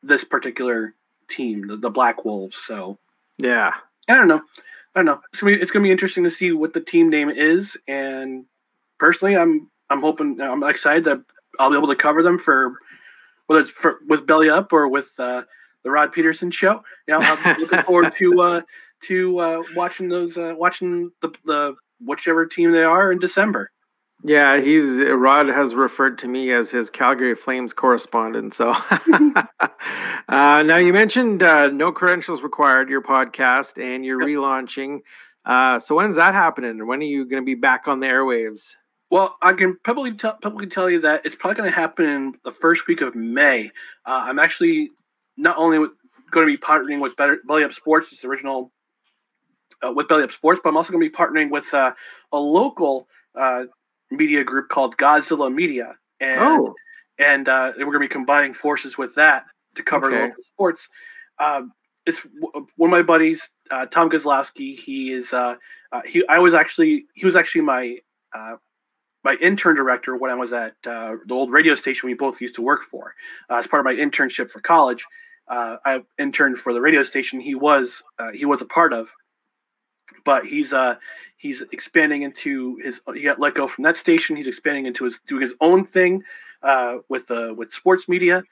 [0.01, 0.95] this particular
[1.27, 2.55] team, the, the, Black Wolves.
[2.55, 2.97] So
[3.37, 3.73] yeah,
[4.07, 4.41] I don't know.
[4.95, 5.21] I don't know.
[5.31, 8.45] It's gonna, be, it's gonna be interesting to see what the team name is, and
[8.97, 11.21] personally, I'm I'm hoping I'm excited that
[11.59, 12.75] I'll be able to cover them for
[13.47, 15.43] whether it's for with Belly Up or with uh,
[15.83, 16.83] the Rod Peterson show.
[17.07, 18.61] Yeah, I'm looking forward to uh,
[19.03, 23.71] to uh, watching those uh, watching the the whichever team they are in December.
[24.23, 28.53] Yeah, he's Rod has referred to me as his Calgary Flames correspondent.
[28.53, 29.67] So uh,
[30.27, 34.99] now you mentioned uh, no credentials required, your podcast, and you're relaunching.
[35.45, 36.87] Uh, so when's that happening?
[36.87, 38.75] When are you going to be back on the airwaves?
[39.09, 42.33] Well, I can probably t- publicly tell you that it's probably going to happen in
[42.43, 43.71] the first week of May.
[44.05, 44.91] Uh, I'm actually
[45.37, 45.77] not only
[46.31, 48.71] going to be partnering with Better Belly Up Sports, its original
[49.85, 51.93] uh, with Belly Up Sports, but I'm also going to be partnering with uh,
[52.31, 53.65] a local uh,
[54.11, 56.75] media group called Godzilla Media, and oh.
[57.17, 59.45] and uh, we're going to be combining forces with that
[59.75, 60.23] to cover okay.
[60.23, 60.89] local sports.
[61.39, 61.73] Um,
[62.05, 62.25] it's
[62.75, 64.77] one of my buddies, uh, Tom Gozlowski.
[64.77, 65.55] He is uh,
[66.05, 66.25] he.
[66.27, 67.97] I was actually he was actually my
[69.23, 72.61] my intern director when I was at the old radio station we both used to
[72.61, 73.13] work for.
[73.49, 75.05] as part of my internship for college,
[75.49, 78.03] I interned for the radio station he was
[78.33, 79.09] he was a part of.
[80.23, 80.95] But he's uh
[81.35, 84.35] he's expanding into his he got let go from that station.
[84.35, 86.23] He's expanding into his doing his own thing
[86.63, 88.43] uh with uh with sports media.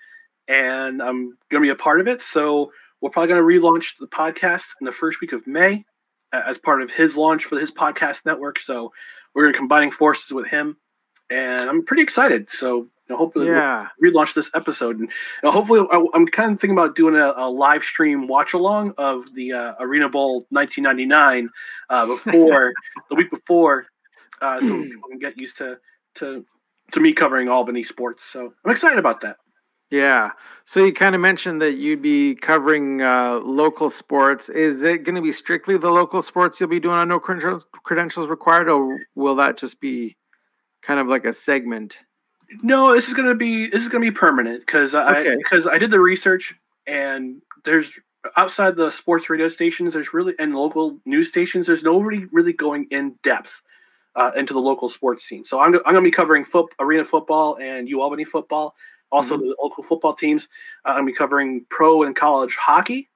[0.48, 2.22] And i'm gonna be a part of it.
[2.22, 5.86] So we're probably gonna relaunch the podcast in the first week of may
[6.34, 8.60] uh, as part of his launch for his podcast network.
[8.60, 8.92] So
[9.36, 10.78] we're gonna combining forces with him
[11.30, 13.88] and i'm pretty excited so know, hopefully yeah.
[14.00, 17.16] we'll relaunch this episode, and you know, hopefully I, am kind of thinking about doing
[17.16, 21.50] a, a live stream watch along of the uh, Arena Bowl 1999
[21.90, 22.74] uh, before
[23.10, 23.88] the week before,
[24.42, 25.80] uh, so people can get used to
[26.16, 26.46] to
[26.92, 28.24] to me covering Albany sports.
[28.24, 29.38] So I'm excited about that.
[29.96, 30.32] Yeah.
[30.66, 34.50] So you kind of mentioned that you'd be covering uh, local sports.
[34.50, 38.28] Is it going to be strictly the local sports you'll be doing on no credentials
[38.28, 40.18] required, or will that just be
[40.82, 42.00] kind of like a segment?
[42.62, 45.90] No, this is gonna be this is gonna be permanent because I because I did
[45.90, 46.54] the research
[46.86, 47.94] and there's
[48.38, 52.86] outside the sports radio stations there's really and local news stations there's nobody really going
[52.92, 53.64] in depth
[54.16, 55.44] uh, into the local sports scene.
[55.44, 58.76] So I'm, I'm gonna be covering foot, arena football and U Albany football,
[59.12, 59.48] also mm-hmm.
[59.48, 60.48] the local football teams.
[60.84, 63.10] Uh, I'm gonna be covering pro and college hockey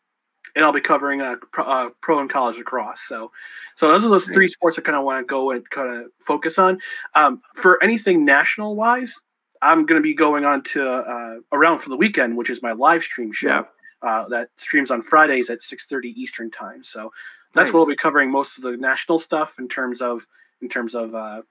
[0.55, 3.01] and I'll be covering uh, pro, uh, pro and college lacrosse.
[3.01, 3.31] So,
[3.75, 4.33] so those are those nice.
[4.33, 6.79] three sports I kind of want to go and kind of focus on.
[7.15, 9.21] Um, for anything national wise,
[9.61, 12.71] I'm going to be going on to uh, around for the weekend, which is my
[12.71, 13.47] live stream show.
[13.47, 13.63] Yeah.
[14.01, 16.85] Uh, that streams on Fridays at 6:30 Eastern time.
[16.85, 17.11] So
[17.53, 17.73] that's nice.
[17.73, 20.25] where we'll be covering most of the national stuff in terms of
[20.61, 21.41] in terms of uh,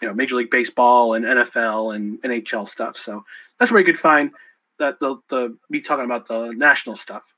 [0.00, 2.96] you know Major League Baseball and NFL and NHL stuff.
[2.96, 3.24] So
[3.58, 4.30] that's where you could find
[4.78, 7.34] that the the me talking about the national stuff.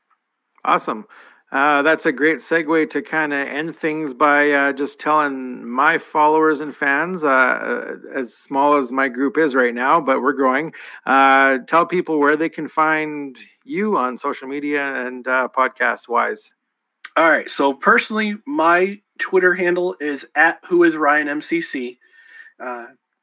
[0.65, 1.07] Awesome.
[1.51, 5.97] Uh, that's a great segue to kind of end things by uh, just telling my
[5.97, 10.35] followers and fans, uh, uh, as small as my group is right now, but we're
[10.35, 10.75] growing.
[11.07, 16.51] Uh, tell people where they can find you on social media and uh, podcast wise.
[17.17, 17.49] All right.
[17.49, 21.97] So personally, my Twitter handle is at who is Ryan MCC,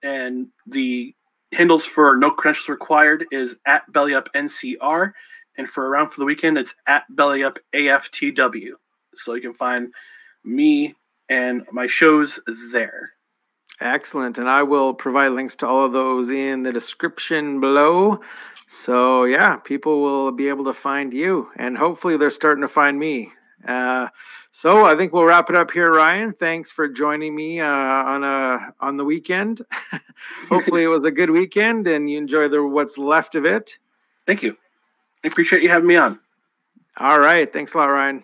[0.04, 1.14] and the
[1.54, 5.14] handles for no credentials required is at bellyup NCR
[5.58, 8.72] and for around for the weekend, it's at Bellyup AFTW.
[9.14, 9.94] So you can find
[10.44, 10.96] me
[11.30, 12.40] and my shows
[12.72, 13.12] there.
[13.80, 14.38] Excellent.
[14.38, 18.20] And I will provide links to all of those in the description below.
[18.68, 22.98] So, yeah, people will be able to find you, and hopefully, they're starting to find
[22.98, 23.32] me.
[23.68, 24.08] Uh,
[24.56, 26.32] so, I think we'll wrap it up here, Ryan.
[26.32, 29.66] Thanks for joining me uh, on a on the weekend.
[30.48, 33.80] hopefully, it was a good weekend, and you enjoy the what's left of it.
[34.26, 34.56] Thank you.
[35.26, 36.22] I appreciate you having me on.
[36.96, 37.52] All right.
[37.52, 38.24] Thanks a lot, Ryan.